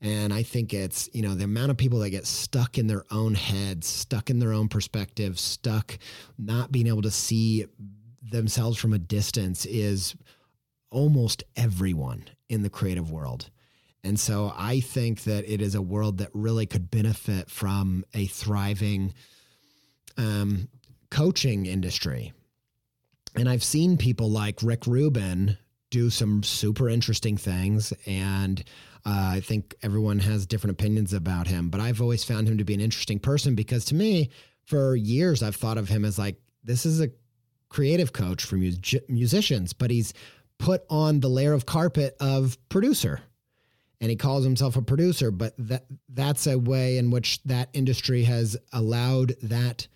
And 0.00 0.32
I 0.32 0.42
think 0.42 0.72
it's, 0.72 1.08
you 1.12 1.22
know, 1.22 1.34
the 1.34 1.44
amount 1.44 1.70
of 1.70 1.76
people 1.76 1.98
that 2.00 2.10
get 2.10 2.26
stuck 2.26 2.78
in 2.78 2.86
their 2.86 3.04
own 3.10 3.34
heads, 3.34 3.88
stuck 3.88 4.30
in 4.30 4.38
their 4.38 4.52
own 4.52 4.68
perspective, 4.68 5.38
stuck 5.40 5.98
not 6.38 6.70
being 6.70 6.86
able 6.86 7.02
to 7.02 7.10
see 7.10 7.66
themselves 8.30 8.78
from 8.78 8.92
a 8.92 8.98
distance 8.98 9.66
is 9.66 10.14
almost 10.90 11.42
everyone 11.56 12.24
in 12.48 12.62
the 12.62 12.70
creative 12.70 13.10
world. 13.10 13.50
And 14.04 14.18
so 14.18 14.52
I 14.56 14.80
think 14.80 15.24
that 15.24 15.50
it 15.50 15.60
is 15.60 15.74
a 15.74 15.82
world 15.82 16.18
that 16.18 16.30
really 16.32 16.66
could 16.66 16.90
benefit 16.90 17.50
from 17.50 18.04
a 18.14 18.26
thriving 18.26 19.12
um, 20.16 20.68
coaching 21.10 21.66
industry. 21.66 22.32
and 23.34 23.48
I've 23.48 23.62
seen 23.64 23.96
people 23.96 24.30
like 24.30 24.62
Rick 24.62 24.86
Rubin 24.86 25.58
do 25.90 26.10
some 26.10 26.42
super 26.42 26.88
interesting 26.88 27.36
things. 27.36 27.92
And 28.06 28.62
uh, 29.06 29.30
I 29.34 29.40
think 29.40 29.74
everyone 29.82 30.18
has 30.18 30.46
different 30.46 30.72
opinions 30.72 31.12
about 31.12 31.46
him, 31.46 31.70
but 31.70 31.80
I've 31.80 32.02
always 32.02 32.24
found 32.24 32.48
him 32.48 32.58
to 32.58 32.64
be 32.64 32.74
an 32.74 32.80
interesting 32.80 33.18
person 33.18 33.54
because 33.54 33.84
to 33.86 33.94
me, 33.94 34.30
for 34.64 34.96
years, 34.96 35.42
I've 35.42 35.56
thought 35.56 35.78
of 35.78 35.88
him 35.88 36.04
as 36.04 36.18
like, 36.18 36.36
this 36.62 36.84
is 36.84 37.00
a 37.00 37.10
creative 37.70 38.12
coach 38.12 38.44
for 38.44 38.56
mu- 38.56 38.72
musicians, 39.08 39.72
but 39.72 39.90
he's 39.90 40.12
put 40.58 40.84
on 40.90 41.20
the 41.20 41.28
layer 41.28 41.52
of 41.52 41.64
carpet 41.64 42.16
of 42.20 42.58
producer 42.68 43.20
and 44.00 44.10
he 44.10 44.16
calls 44.16 44.44
himself 44.44 44.76
a 44.76 44.82
producer 44.82 45.30
but 45.30 45.54
that 45.58 45.84
that's 46.08 46.46
a 46.46 46.58
way 46.58 46.98
in 46.98 47.10
which 47.10 47.42
that 47.44 47.68
industry 47.72 48.24
has 48.24 48.56
allowed 48.72 49.34
that 49.42 49.86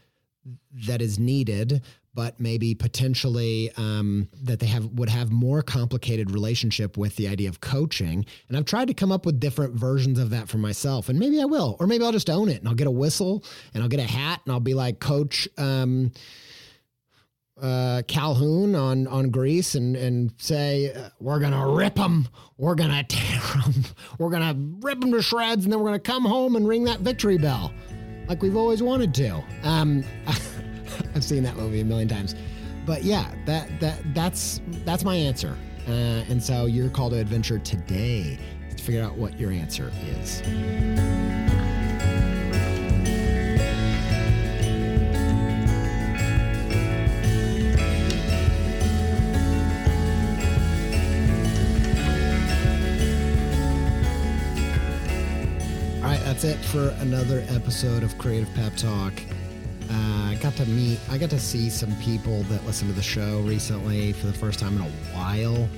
that 0.72 1.00
is 1.00 1.18
needed 1.18 1.82
but 2.14 2.38
maybe 2.38 2.74
potentially 2.74 3.70
um, 3.76 4.28
that 4.42 4.60
they 4.60 4.66
have 4.66 4.84
would 4.86 5.08
have 5.08 5.30
more 5.30 5.62
complicated 5.62 6.30
relationship 6.30 6.96
with 6.96 7.16
the 7.16 7.26
idea 7.28 7.48
of 7.48 7.60
coaching. 7.60 8.26
And 8.48 8.56
I've 8.56 8.66
tried 8.66 8.88
to 8.88 8.94
come 8.94 9.10
up 9.10 9.24
with 9.24 9.40
different 9.40 9.74
versions 9.74 10.18
of 10.18 10.30
that 10.30 10.48
for 10.48 10.58
myself, 10.58 11.08
and 11.08 11.18
maybe 11.18 11.40
I 11.40 11.46
will, 11.46 11.76
or 11.80 11.86
maybe 11.86 12.04
I'll 12.04 12.12
just 12.12 12.30
own 12.30 12.48
it 12.48 12.58
and 12.58 12.68
I'll 12.68 12.74
get 12.74 12.86
a 12.86 12.90
whistle 12.90 13.44
and 13.72 13.82
I'll 13.82 13.88
get 13.88 14.00
a 14.00 14.04
hat 14.04 14.40
and 14.44 14.52
I'll 14.52 14.60
be 14.60 14.74
like 14.74 15.00
Coach. 15.00 15.48
Um, 15.56 16.12
uh, 17.60 18.02
Calhoun 18.08 18.74
on 18.74 19.06
on 19.06 19.30
Grease 19.30 19.74
and 19.74 19.96
and 19.96 20.32
say 20.38 20.94
we're 21.20 21.40
gonna 21.40 21.68
rip 21.68 21.94
them, 21.94 22.28
we're 22.56 22.74
gonna 22.74 23.04
tear 23.04 23.40
them, 23.62 23.84
we're 24.18 24.30
gonna 24.30 24.54
rip 24.80 25.00
them 25.00 25.12
to 25.12 25.22
shreds, 25.22 25.64
and 25.64 25.72
then 25.72 25.80
we're 25.80 25.86
gonna 25.86 25.98
come 25.98 26.24
home 26.24 26.56
and 26.56 26.66
ring 26.66 26.84
that 26.84 27.00
victory 27.00 27.38
bell, 27.38 27.72
like 28.28 28.42
we've 28.42 28.56
always 28.56 28.82
wanted 28.82 29.14
to. 29.14 29.42
Um, 29.62 30.04
I've 31.14 31.24
seen 31.24 31.42
that 31.42 31.56
movie 31.56 31.80
a 31.80 31.84
million 31.84 32.08
times. 32.08 32.34
But 32.84 33.04
yeah, 33.04 33.32
that 33.46 33.80
that 33.80 34.02
that's 34.14 34.60
that's 34.84 35.04
my 35.04 35.14
answer. 35.14 35.56
Uh, 35.86 36.24
and 36.28 36.42
so 36.42 36.66
you're 36.66 36.88
called 36.88 37.12
to 37.12 37.18
adventure 37.18 37.58
today 37.58 38.38
is 38.68 38.76
to 38.76 38.82
figure 38.82 39.02
out 39.02 39.16
what 39.16 39.38
your 39.38 39.50
answer 39.50 39.92
is. 40.06 41.41
That's 56.42 56.58
it 56.58 56.64
for 56.70 56.88
another 57.02 57.44
episode 57.50 58.02
of 58.02 58.18
Creative 58.18 58.52
Pep 58.54 58.74
Talk. 58.74 59.12
Uh, 59.88 60.30
I 60.30 60.38
got 60.40 60.54
to 60.54 60.66
meet, 60.66 60.98
I 61.08 61.16
got 61.16 61.30
to 61.30 61.38
see 61.38 61.70
some 61.70 61.94
people 61.96 62.42
that 62.44 62.64
listen 62.66 62.88
to 62.88 62.94
the 62.94 63.02
show 63.02 63.40
recently 63.42 64.12
for 64.12 64.26
the 64.26 64.32
first 64.32 64.58
time 64.58 64.74
in 64.76 64.82
a 64.82 64.90
while, 65.14 65.68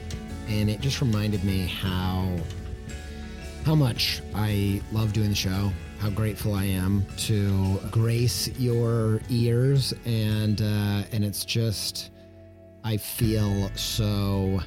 and 0.48 0.70
it 0.70 0.80
just 0.80 1.02
reminded 1.02 1.44
me 1.44 1.66
how 1.66 2.34
how 3.66 3.74
much 3.74 4.22
I 4.34 4.80
love 4.90 5.12
doing 5.12 5.28
the 5.28 5.34
show, 5.34 5.70
how 5.98 6.08
grateful 6.08 6.54
I 6.54 6.64
am 6.64 7.04
to 7.18 7.78
grace 7.90 8.48
your 8.58 9.20
ears, 9.28 9.92
and 10.06 10.62
uh, 10.62 11.02
and 11.12 11.24
it's 11.24 11.44
just 11.44 12.10
I 12.84 12.96
feel 12.96 13.70
so 13.74 14.62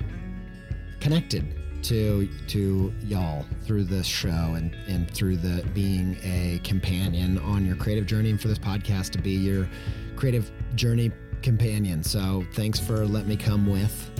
connected 0.99 1.66
to 1.88 2.27
to 2.47 2.93
y'all 3.05 3.45
through 3.63 3.85
this 3.85 4.05
show 4.05 4.55
and 4.55 4.75
and 4.88 5.09
through 5.09 5.38
the 5.38 5.63
being 5.73 6.17
a 6.21 6.59
companion 6.63 7.38
on 7.39 7.65
your 7.65 7.77
creative 7.77 8.05
journey 8.05 8.29
and 8.29 8.41
for 8.41 8.49
this 8.49 8.59
podcast 8.59 9.11
to 9.11 9.19
be 9.19 9.31
your 9.31 9.69
creative 10.17 10.51
journey 10.75 11.11
companion. 11.41 12.03
So 12.03 12.43
thanks 12.53 12.77
for 12.79 13.05
letting 13.05 13.29
me 13.29 13.38
come 13.38 13.67
with. 13.67 14.11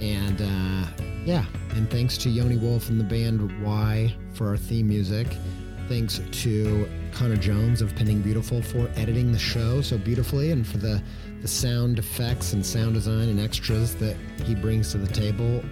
And 0.00 0.42
uh, 0.42 1.04
yeah, 1.24 1.46
and 1.70 1.90
thanks 1.90 2.18
to 2.18 2.28
Yoni 2.28 2.58
Wolf 2.58 2.90
and 2.90 3.00
the 3.00 3.04
band 3.04 3.64
Why? 3.64 4.14
for 4.34 4.48
our 4.48 4.58
theme 4.58 4.88
music. 4.88 5.28
Thanks 5.88 6.20
to 6.42 6.88
Connor 7.12 7.36
Jones 7.36 7.80
of 7.80 7.94
Pending 7.94 8.20
Beautiful 8.20 8.60
for 8.60 8.90
editing 8.96 9.32
the 9.32 9.38
show 9.38 9.80
so 9.80 9.96
beautifully 9.96 10.50
and 10.50 10.66
for 10.66 10.78
the, 10.78 11.02
the 11.40 11.48
sound 11.48 11.98
effects 11.98 12.52
and 12.52 12.64
sound 12.64 12.94
design 12.94 13.28
and 13.28 13.40
extras 13.40 13.94
that 13.96 14.16
he 14.44 14.54
brings 14.54 14.92
to 14.92 14.98
the 14.98 15.12
table. 15.12 15.62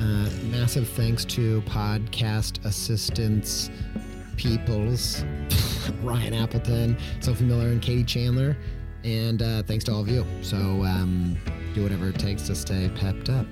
Uh, 0.00 0.28
massive 0.50 0.88
thanks 0.88 1.24
to 1.24 1.60
podcast 1.62 2.64
assistants, 2.64 3.70
peoples, 4.36 5.24
Ryan 6.02 6.34
Appleton, 6.34 6.96
Sophie 7.20 7.44
Miller, 7.44 7.68
and 7.68 7.80
Katie 7.80 8.04
Chandler. 8.04 8.56
And 9.04 9.42
uh, 9.42 9.62
thanks 9.62 9.84
to 9.84 9.92
all 9.92 10.00
of 10.00 10.08
you. 10.08 10.24
So 10.42 10.56
um, 10.56 11.36
do 11.74 11.82
whatever 11.82 12.08
it 12.08 12.18
takes 12.18 12.42
to 12.48 12.54
stay 12.54 12.90
pepped 12.94 13.28
up. 13.28 13.46